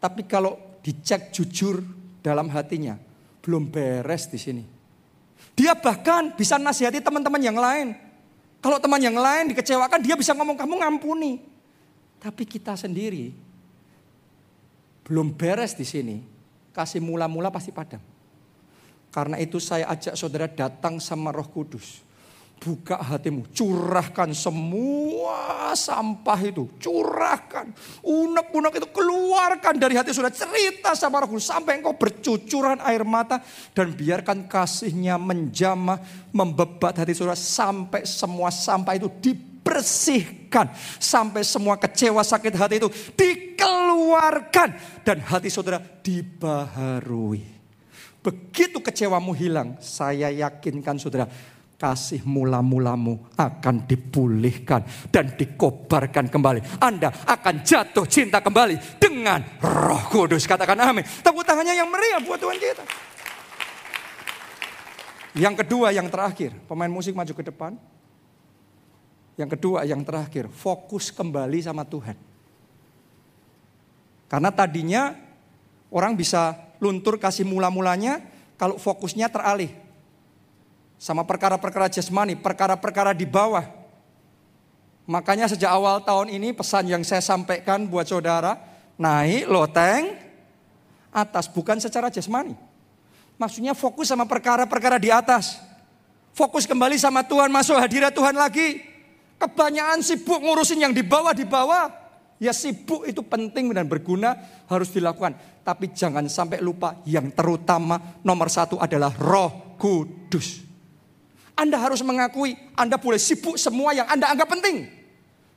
Tapi 0.00 0.24
kalau 0.24 0.56
dicek 0.80 1.28
jujur 1.36 1.84
dalam 2.24 2.48
hatinya, 2.48 2.96
belum 3.44 3.68
beres 3.68 4.32
di 4.32 4.40
sini. 4.40 4.64
Dia 5.52 5.76
bahkan 5.76 6.32
bisa 6.32 6.56
nasihati 6.56 7.04
teman-teman 7.04 7.40
yang 7.44 7.60
lain. 7.60 8.05
Kalau 8.66 8.82
teman 8.82 8.98
yang 8.98 9.14
lain 9.14 9.54
dikecewakan, 9.54 10.02
dia 10.02 10.18
bisa 10.18 10.34
ngomong 10.34 10.58
kamu 10.58 10.82
ngampuni. 10.82 11.38
Tapi 12.18 12.42
kita 12.42 12.74
sendiri 12.74 13.30
belum 15.06 15.30
beres 15.38 15.78
di 15.78 15.86
sini. 15.86 16.18
Kasih 16.74 16.98
mula-mula 16.98 17.54
pasti 17.54 17.70
padam. 17.70 18.02
Karena 19.14 19.38
itu 19.38 19.62
saya 19.62 19.86
ajak 19.94 20.18
saudara 20.18 20.50
datang 20.50 20.98
sama 20.98 21.30
Roh 21.30 21.46
Kudus 21.46 22.02
Buka 22.56 22.96
hatimu, 22.98 23.44
curahkan 23.52 24.32
semua 24.32 25.70
sampah 25.76 26.40
itu, 26.40 26.64
curahkan. 26.80 27.68
Unek-unek 28.00 28.80
itu 28.80 28.88
keluarkan 28.90 29.76
dari 29.76 29.92
hati 29.92 30.10
sudah 30.10 30.32
cerita 30.32 30.96
sama 30.96 31.20
roh 31.22 31.36
sampai 31.36 31.78
engkau 31.78 31.92
bercucuran 31.94 32.80
air 32.80 33.04
mata 33.04 33.44
dan 33.76 33.92
biarkan 33.92 34.48
kasihnya 34.48 35.20
menjamah, 35.20 36.00
membebat 36.32 36.96
hati 36.96 37.12
saudara 37.12 37.36
sampai 37.36 38.08
semua 38.08 38.48
sampah 38.48 38.96
itu 38.96 39.12
dibersihkan. 39.20 40.72
Sampai 40.96 41.44
semua 41.44 41.76
kecewa 41.76 42.24
sakit 42.24 42.56
hati 42.56 42.80
itu 42.80 42.88
dikeluarkan 43.14 44.68
dan 45.04 45.20
hati 45.20 45.52
saudara 45.52 45.78
dibaharui. 46.00 47.56
Begitu 48.26 48.82
kecewamu 48.82 49.30
hilang, 49.38 49.78
saya 49.78 50.34
yakinkan 50.34 50.98
saudara, 50.98 51.30
kasih 51.76 52.24
mula-mulamu 52.24 53.20
akan 53.36 53.84
dipulihkan 53.84 54.80
dan 55.12 55.36
dikobarkan 55.36 56.32
kembali. 56.32 56.80
Anda 56.80 57.12
akan 57.12 57.60
jatuh 57.60 58.08
cinta 58.08 58.40
kembali 58.40 58.96
dengan 58.96 59.44
roh 59.60 60.08
kudus. 60.08 60.48
Katakan 60.48 60.80
amin. 60.80 61.04
Tepuk 61.04 61.44
tangannya 61.44 61.76
yang 61.76 61.88
meriah 61.92 62.20
buat 62.24 62.40
Tuhan 62.40 62.56
kita. 62.56 62.84
Yang 65.36 65.54
kedua, 65.64 65.92
yang 65.92 66.08
terakhir. 66.08 66.56
Pemain 66.64 66.88
musik 66.88 67.12
maju 67.12 67.32
ke 67.36 67.44
depan. 67.44 67.76
Yang 69.36 69.60
kedua, 69.60 69.84
yang 69.84 70.00
terakhir. 70.00 70.48
Fokus 70.48 71.12
kembali 71.12 71.60
sama 71.60 71.84
Tuhan. 71.84 72.16
Karena 74.32 74.48
tadinya 74.48 75.12
orang 75.92 76.16
bisa 76.16 76.56
luntur 76.80 77.20
kasih 77.20 77.44
mula-mulanya 77.44 78.24
kalau 78.56 78.80
fokusnya 78.80 79.28
teralih 79.28 79.85
sama 80.96 81.22
perkara-perkara 81.24 81.92
jasmani, 81.92 82.36
perkara-perkara 82.36 83.12
di 83.12 83.28
bawah. 83.28 83.64
Makanya 85.06 85.46
sejak 85.46 85.70
awal 85.70 86.02
tahun 86.02 86.34
ini 86.34 86.50
pesan 86.50 86.90
yang 86.90 87.06
saya 87.06 87.22
sampaikan 87.22 87.86
buat 87.86 88.10
saudara, 88.10 88.58
naik 88.98 89.46
loteng 89.46 90.18
atas 91.14 91.46
bukan 91.46 91.78
secara 91.78 92.10
jasmani. 92.10 92.58
Maksudnya 93.38 93.76
fokus 93.76 94.10
sama 94.10 94.26
perkara-perkara 94.26 94.98
di 94.98 95.12
atas. 95.12 95.60
Fokus 96.34 96.66
kembali 96.68 97.00
sama 97.00 97.22
Tuhan, 97.22 97.48
masuk 97.48 97.76
hadirat 97.78 98.12
Tuhan 98.12 98.36
lagi. 98.36 98.82
Kebanyakan 99.36 100.00
sibuk 100.00 100.40
ngurusin 100.40 100.80
yang 100.80 100.92
di 100.92 101.04
bawah 101.04 101.32
di 101.36 101.44
bawah. 101.44 101.92
Ya 102.36 102.52
sibuk 102.52 103.08
itu 103.08 103.24
penting 103.24 103.72
dan 103.72 103.88
berguna 103.88 104.36
harus 104.68 104.92
dilakukan. 104.92 105.36
Tapi 105.64 105.92
jangan 105.96 106.24
sampai 106.28 106.60
lupa 106.60 107.00
yang 107.08 107.32
terutama 107.32 108.20
nomor 108.20 108.52
satu 108.52 108.76
adalah 108.76 109.12
roh 109.16 109.76
kudus. 109.80 110.65
Anda 111.56 111.80
harus 111.80 112.04
mengakui 112.04 112.54
Anda 112.76 113.00
boleh 113.00 113.16
sibuk 113.16 113.56
semua 113.56 113.96
yang 113.96 114.06
Anda 114.06 114.28
anggap 114.28 114.52
penting. 114.52 114.86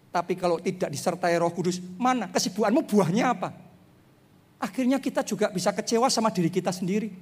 Tapi 0.09 0.33
kalau 0.39 0.57
tidak 0.57 0.89
disertai 0.89 1.37
roh 1.37 1.53
kudus, 1.53 1.77
mana 1.99 2.31
kesibukanmu 2.33 2.81
buahnya 2.87 3.25
apa? 3.29 3.53
Akhirnya 4.57 4.97
kita 4.97 5.21
juga 5.21 5.53
bisa 5.53 5.69
kecewa 5.69 6.09
sama 6.09 6.33
diri 6.33 6.49
kita 6.49 6.73
sendiri. 6.73 7.13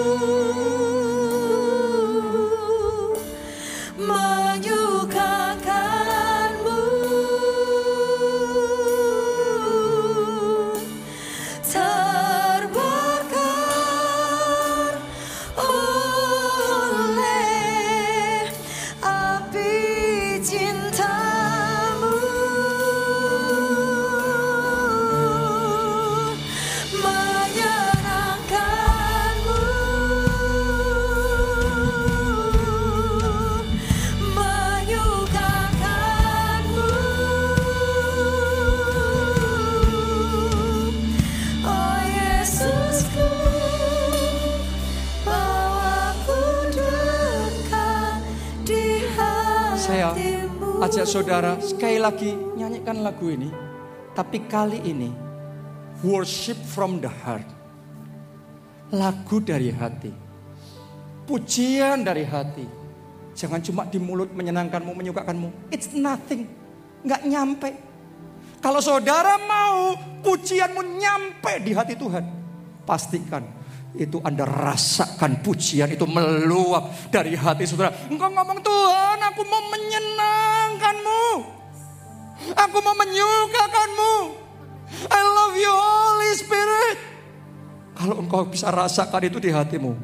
Ajak 50.98 51.14
saudara 51.14 51.54
sekali 51.62 52.02
lagi 52.02 52.34
nyanyikan 52.58 53.06
lagu 53.06 53.30
ini. 53.30 53.54
Tapi 54.18 54.50
kali 54.50 54.82
ini 54.82 55.14
worship 56.02 56.58
from 56.74 56.98
the 56.98 57.12
heart. 57.22 57.46
Lagu 58.90 59.38
dari 59.38 59.70
hati. 59.70 60.10
Pujian 61.30 62.02
dari 62.02 62.26
hati. 62.26 62.66
Jangan 63.38 63.62
cuma 63.62 63.86
di 63.86 64.02
mulut 64.02 64.34
menyenangkanmu, 64.34 64.98
menyukakanmu. 64.98 65.70
It's 65.70 65.94
nothing. 65.94 66.50
Nggak 67.06 67.22
nyampe. 67.30 67.70
Kalau 68.58 68.82
saudara 68.82 69.38
mau 69.38 69.94
pujianmu 70.26 70.82
nyampe 70.98 71.62
di 71.62 71.78
hati 71.78 71.94
Tuhan. 71.94 72.26
Pastikan 72.90 73.46
itu 73.94 74.18
Anda 74.26 74.50
rasakan 74.50 75.46
pujian 75.46 75.94
itu 75.94 76.10
meluap 76.10 76.90
dari 77.14 77.38
hati 77.38 77.70
saudara. 77.70 77.94
Engkau 78.10 78.34
ngomong 78.34 78.66
Tuhan 78.66 79.22
aku 79.30 79.46
mau 79.46 79.62
menyenangkanmu. 80.78 81.42
Aku 82.54 82.78
mau 82.86 82.94
menyukakanmu. 82.94 84.14
I 85.10 85.20
love 85.20 85.58
you 85.58 85.74
Holy 85.74 86.32
Spirit. 86.38 86.98
Kalau 87.98 88.22
engkau 88.22 88.46
bisa 88.46 88.70
rasakan 88.70 89.26
itu 89.26 89.42
di 89.42 89.50
hatimu. 89.50 89.98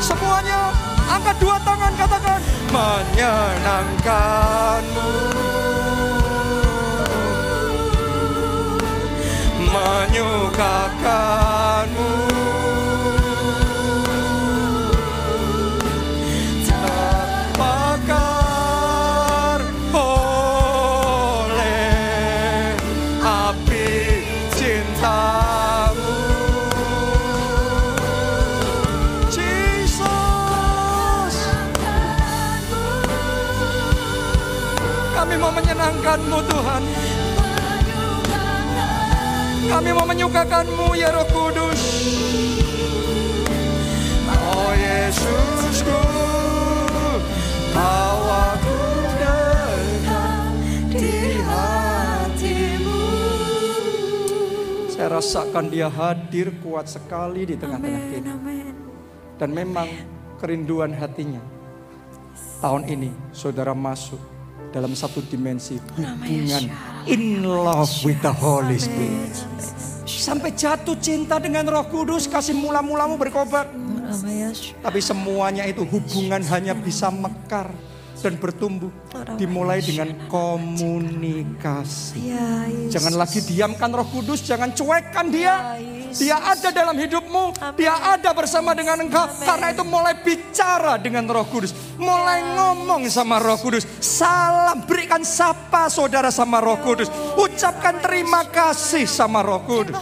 Semuanya 0.00 0.72
angkat 1.04 1.36
dua 1.36 1.60
tangan 1.60 1.92
katakan 2.00 2.40
menyenangkanmu. 2.72 5.12
Menyukakanmu 9.68 11.49
menyenangkanmu 36.10 36.38
Tuhan. 36.50 36.82
Kami 39.70 39.90
mau 39.94 40.02
menyukakanmu 40.02 40.98
ya 40.98 41.14
Roh 41.14 41.26
Kudus. 41.30 41.82
Oh 44.50 44.74
Yesusku, 44.74 46.02
bawaku 47.70 48.78
dekat 49.14 50.50
di 50.90 51.38
hatimu. 51.38 53.02
Saya 54.90 55.08
rasakan 55.14 55.70
dia 55.70 55.86
hadir 55.86 56.50
kuat 56.58 56.90
sekali 56.90 57.46
di 57.46 57.54
tengah-tengah 57.54 58.02
kita. 58.10 58.34
Dan 59.38 59.54
memang 59.54 59.86
kerinduan 60.42 60.90
hatinya. 60.98 61.40
Tahun 62.60 62.84
ini 62.90 63.08
saudara 63.32 63.72
masuk 63.72 64.39
dalam 64.70 64.94
satu 64.94 65.22
dimensi 65.26 65.78
hubungan 65.98 66.70
in 67.10 67.42
love 67.42 67.90
with 68.06 68.18
the 68.22 68.30
Holy 68.30 68.78
Spirit. 68.78 69.34
Sampai 70.06 70.54
jatuh 70.54 70.98
cinta 70.98 71.38
dengan 71.38 71.66
Roh 71.70 71.86
Kudus, 71.86 72.26
kasih 72.26 72.54
mula-mulamu 72.54 73.14
berkobar. 73.14 73.70
Tapi 74.82 74.98
semuanya 74.98 75.66
itu 75.70 75.86
hubungan 75.86 76.42
hanya 76.50 76.74
bisa 76.74 77.10
mekar 77.14 77.70
dan 78.20 78.36
bertumbuh 78.36 78.92
dimulai 79.40 79.80
dengan 79.80 80.12
komunikasi. 80.28 82.20
Ya, 82.20 82.68
jangan 82.92 83.16
lagi 83.16 83.40
diamkan 83.40 83.88
Roh 83.90 84.06
Kudus, 84.08 84.44
jangan 84.44 84.70
cuekkan 84.76 85.32
dia. 85.32 85.76
Ya, 85.80 86.00
dia 86.10 86.36
ada 86.36 86.68
dalam 86.74 86.96
hidupmu, 86.98 87.74
dia 87.78 87.94
ada 87.94 88.34
bersama 88.34 88.74
dengan 88.76 89.00
engkau. 89.00 89.24
Karena 89.40 89.72
itu 89.72 89.82
mulai 89.86 90.14
bicara 90.20 91.00
dengan 91.00 91.24
Roh 91.30 91.46
Kudus, 91.48 91.72
mulai 91.96 92.44
ya. 92.44 92.54
ngomong 92.60 93.08
sama 93.08 93.40
Roh 93.40 93.56
Kudus. 93.56 93.88
Salam, 93.98 94.84
berikan 94.84 95.24
sapa 95.24 95.88
saudara 95.88 96.28
sama 96.28 96.60
Roh 96.60 96.78
Kudus. 96.82 97.08
Ucapkan 97.40 98.02
terima 98.02 98.44
kasih 98.50 99.08
sama 99.08 99.40
Roh 99.40 99.62
Kudus. 99.64 99.96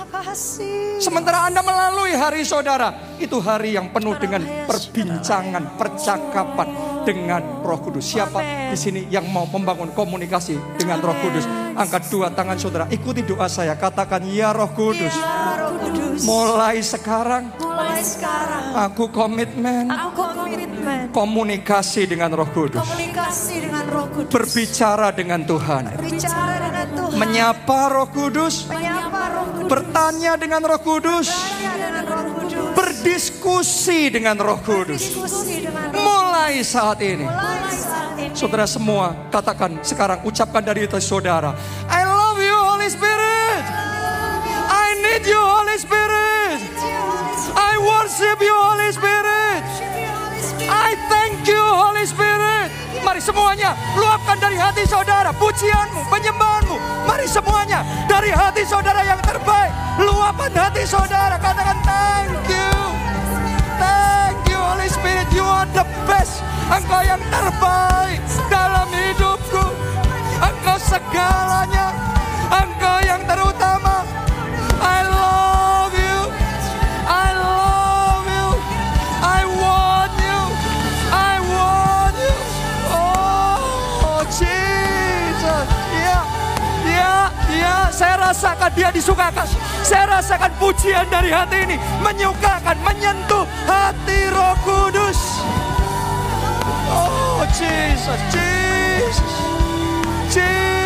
Sementara 0.99 1.47
Anda 1.47 1.62
melalui 1.62 2.11
hari 2.19 2.43
saudara, 2.43 3.14
itu 3.23 3.39
hari 3.39 3.79
yang 3.79 3.95
penuh 3.95 4.19
dengan 4.19 4.43
perbincangan, 4.66 5.79
percakapan 5.79 6.88
dengan 7.09 7.64
Roh 7.64 7.80
Kudus. 7.80 8.04
Siapa 8.04 8.44
Amen. 8.44 8.76
di 8.76 8.76
sini 8.76 9.00
yang 9.09 9.24
mau 9.32 9.48
membangun 9.48 9.96
komunikasi 9.96 10.61
dengan 10.76 11.00
Roh 11.00 11.16
Kudus? 11.24 11.48
Angkat 11.72 12.12
dua 12.12 12.28
tangan 12.36 12.61
saudara, 12.61 12.84
ikuti 12.92 13.24
doa 13.24 13.48
saya. 13.48 13.72
Katakan 13.80 14.28
ya 14.28 14.52
Roh 14.52 14.68
Kudus. 14.76 15.14
Ya 15.16 15.56
Roh 15.56 15.72
Kudus. 15.80 16.20
Mulai 16.28 16.84
sekarang 16.84 17.48
Mulai 17.62 18.02
sekarang 18.02 18.74
aku 18.74 19.06
komitmen 19.14 19.86
aku 19.86 20.22
komitmen 20.34 21.09
komunikasi 21.14 22.11
dengan 22.11 22.34
Roh 22.34 22.50
Kudus. 22.50 22.82
komunikasi 22.82 23.54
dengan 23.64 23.84
Roh 23.88 24.06
Kudus. 24.12 24.32
Berbicara 24.34 25.09
dengan 25.14 25.40
Tuhan. 25.46 25.94
Berbicara 25.96 26.54
dengan 26.59 26.78
Tuhan. 27.09 27.18
Menyapa 27.18 27.80
Roh 27.88 28.09
Kudus. 28.12 28.68
Menyapa 28.68 29.22
Roh 29.32 29.46
Kudus. 29.56 29.68
Bertanya 29.72 30.32
dengan 30.36 30.61
Roh 30.64 30.80
Kudus. 30.80 31.28
Bertanya 31.28 31.72
dengan 31.80 32.04
Roh 32.04 32.24
Kudus. 32.36 32.76
Berdiskusi 32.76 34.00
dengan 34.12 34.36
Roh 34.38 34.61
Kudus. 34.61 35.02
Diskusi 35.02 35.64
dengan 35.64 35.88
Roh 35.90 36.00
Mulai 36.00 36.54
saat 36.62 36.98
ini. 37.00 37.24
Mulai 37.24 37.72
saat 37.74 38.14
ini. 38.20 38.36
Saudara 38.36 38.66
semua 38.68 39.16
katakan 39.32 39.80
sekarang 39.80 40.22
ucapkan 40.22 40.62
dari 40.62 40.84
itu 40.86 41.00
saudara. 41.00 41.56
I 41.88 42.04
love 42.04 42.38
you 42.38 42.54
Holy 42.54 42.88
Spirit. 42.92 43.64
I 44.68 44.86
need 45.00 45.24
you 45.24 45.40
Holy 45.40 45.78
Spirit. 45.80 46.61
I 47.56 47.74
worship 47.80 48.38
you 48.38 48.54
Holy 48.54 48.90
Spirit. 48.94 49.64
I 50.68 50.94
thank 51.09 51.48
you 51.48 51.59
Holy 51.59 52.04
Spirit. 52.04 52.78
Mari 53.09 53.24
semuanya 53.24 53.72
luapkan 53.96 54.36
dari 54.36 54.61
hati 54.61 54.84
saudara 54.84 55.32
pujianmu, 55.32 56.12
penyembahanmu. 56.12 56.76
Mari 57.09 57.24
semuanya 57.24 57.80
dari 58.04 58.28
hati 58.28 58.68
saudara 58.68 59.00
yang 59.00 59.16
terbaik. 59.24 59.72
Luapkan 59.96 60.52
hati 60.52 60.84
saudara 60.84 61.40
katakan 61.40 61.80
thank 61.88 62.52
you. 62.52 62.76
Thank 63.80 64.52
you 64.52 64.61
Holy 64.61 64.92
Spirit, 64.92 65.24
you 65.32 65.40
are 65.40 65.64
the 65.72 65.88
best. 66.04 66.44
Engkau 66.68 67.00
yang 67.00 67.24
terbaik 67.32 68.20
dalam 68.52 68.92
hidupku. 68.92 69.64
Engkau 70.44 70.76
segalanya. 70.76 71.96
Engkau 72.52 72.98
yang 73.09 73.24
terutama. 73.24 73.57
Rasakan 88.59 88.74
dia 88.74 88.90
disukakan. 88.90 89.46
Saya 89.86 90.18
rasakan 90.18 90.50
pujian 90.59 91.06
dari 91.06 91.30
hati 91.30 91.62
ini. 91.62 91.76
Menyukakan, 92.02 92.74
menyentuh 92.82 93.46
hati 93.70 94.26
roh 94.34 94.54
kudus. 94.66 95.18
Oh, 96.90 97.46
Jesus, 97.54 98.20
Jesus. 98.34 99.34
Jesus. 100.34 100.78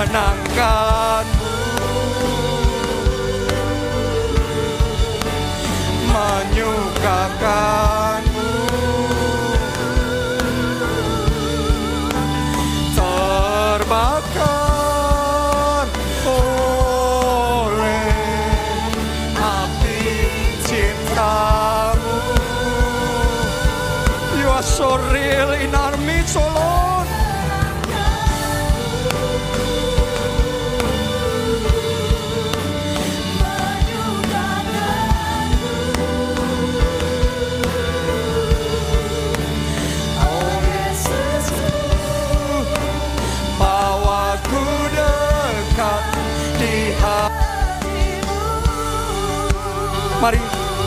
Menyenangkanmu. 0.00 1.52
Menyukakanmu. 6.08 7.89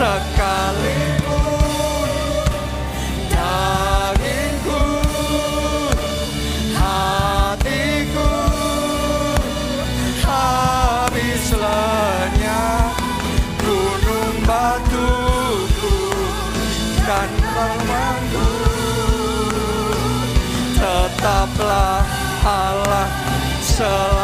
sekalipun, 0.00 1.36
dagingku, 3.28 4.84
hatiku 6.72 8.32
habis 10.24 11.52
lenyap 11.52 12.96
gunung 13.60 14.40
batuku 14.48 15.92
dan 17.04 17.28
kalmanku 17.52 18.48
tetaplah 20.80 22.08
Allah 22.40 23.04
selamanya. 23.60 24.19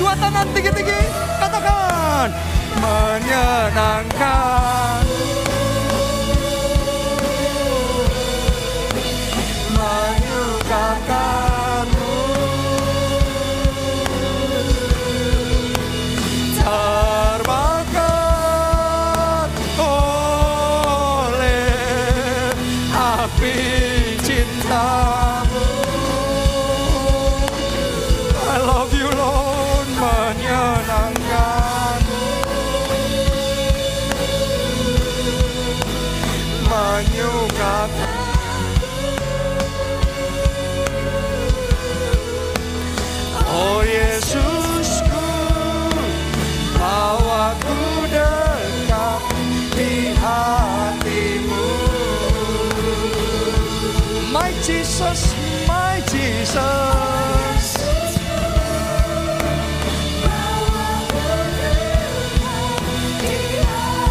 Dua 0.00 0.16
tangan 0.16 0.48
tinggi-tinggi 0.56 0.96
katakan. 1.36 2.32
Menyenangkan 2.80 5.04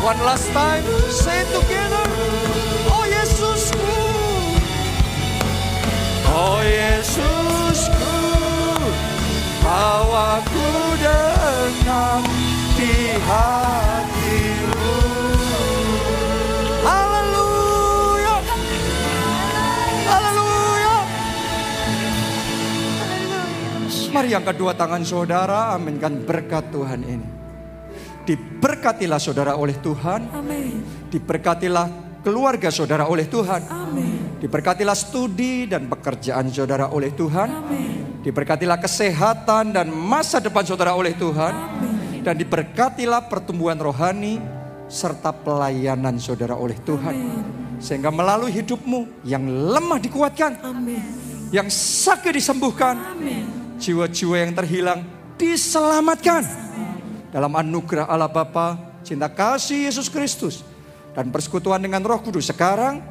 One 0.10 0.26
last 0.26 0.50
time, 0.58 0.82
say 1.14 1.46
it 1.46 1.50
together. 1.54 2.02
Oh 2.90 3.06
Yesusku, 3.06 3.94
oh 6.34 6.66
Yesusku, 6.66 8.18
bawaku 9.62 10.66
dekat 10.98 11.78
hatimu. 13.22 14.98
Haleluya. 16.82 18.36
Haleluya. 20.10 20.98
Mari 24.10 24.30
yang 24.34 24.42
kedua 24.42 24.74
tangan 24.74 25.06
saudara, 25.06 25.78
aminkan 25.78 26.26
berkat 26.26 26.66
Tuhan 26.74 27.06
ini. 27.06 27.39
Diberkatilah 28.60 29.24
saudara 29.24 29.56
oleh 29.56 29.80
Tuhan, 29.80 30.36
Amin. 30.36 30.84
diberkatilah 31.08 31.88
keluarga 32.20 32.68
saudara 32.68 33.08
oleh 33.08 33.24
Tuhan, 33.24 33.64
Amin. 33.72 34.36
diberkatilah 34.36 35.00
studi 35.00 35.64
dan 35.64 35.88
pekerjaan 35.88 36.52
saudara 36.52 36.92
oleh 36.92 37.08
Tuhan, 37.16 37.48
Amin. 37.48 38.20
diberkatilah 38.20 38.76
kesehatan 38.84 39.72
dan 39.72 39.88
masa 39.88 40.44
depan 40.44 40.68
saudara 40.68 40.92
oleh 40.92 41.16
Tuhan, 41.16 41.56
Amin. 41.56 42.20
dan 42.20 42.36
diberkatilah 42.36 43.32
pertumbuhan 43.32 43.80
rohani 43.80 44.44
serta 44.92 45.32
pelayanan 45.32 46.20
saudara 46.20 46.60
oleh 46.60 46.76
Tuhan. 46.84 47.16
Sehingga 47.80 48.12
melalui 48.12 48.52
hidupmu 48.60 49.24
yang 49.24 49.48
lemah 49.48 50.04
dikuatkan, 50.04 50.60
Amin. 50.68 51.00
yang 51.56 51.72
sakit 51.72 52.36
disembuhkan, 52.36 53.16
Amin. 53.16 53.80
jiwa-jiwa 53.80 54.36
yang 54.36 54.52
terhilang 54.52 55.00
diselamatkan. 55.40 56.68
Dalam 57.30 57.54
anugerah 57.54 58.10
Allah 58.10 58.30
Bapa, 58.30 58.78
cinta 59.06 59.30
kasih 59.30 59.86
Yesus 59.90 60.10
Kristus, 60.10 60.64
dan 61.14 61.32
persekutuan 61.34 61.82
dengan 61.82 62.04
Roh 62.06 62.22
Kudus 62.22 62.46
sekarang 62.50 63.02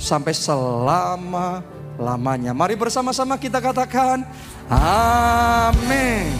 sampai 0.00 0.34
selama-lamanya. 0.36 2.52
Mari 2.56 2.76
bersama-sama 2.76 3.38
kita 3.40 3.60
katakan, 3.60 4.24
Amin. 4.72 6.32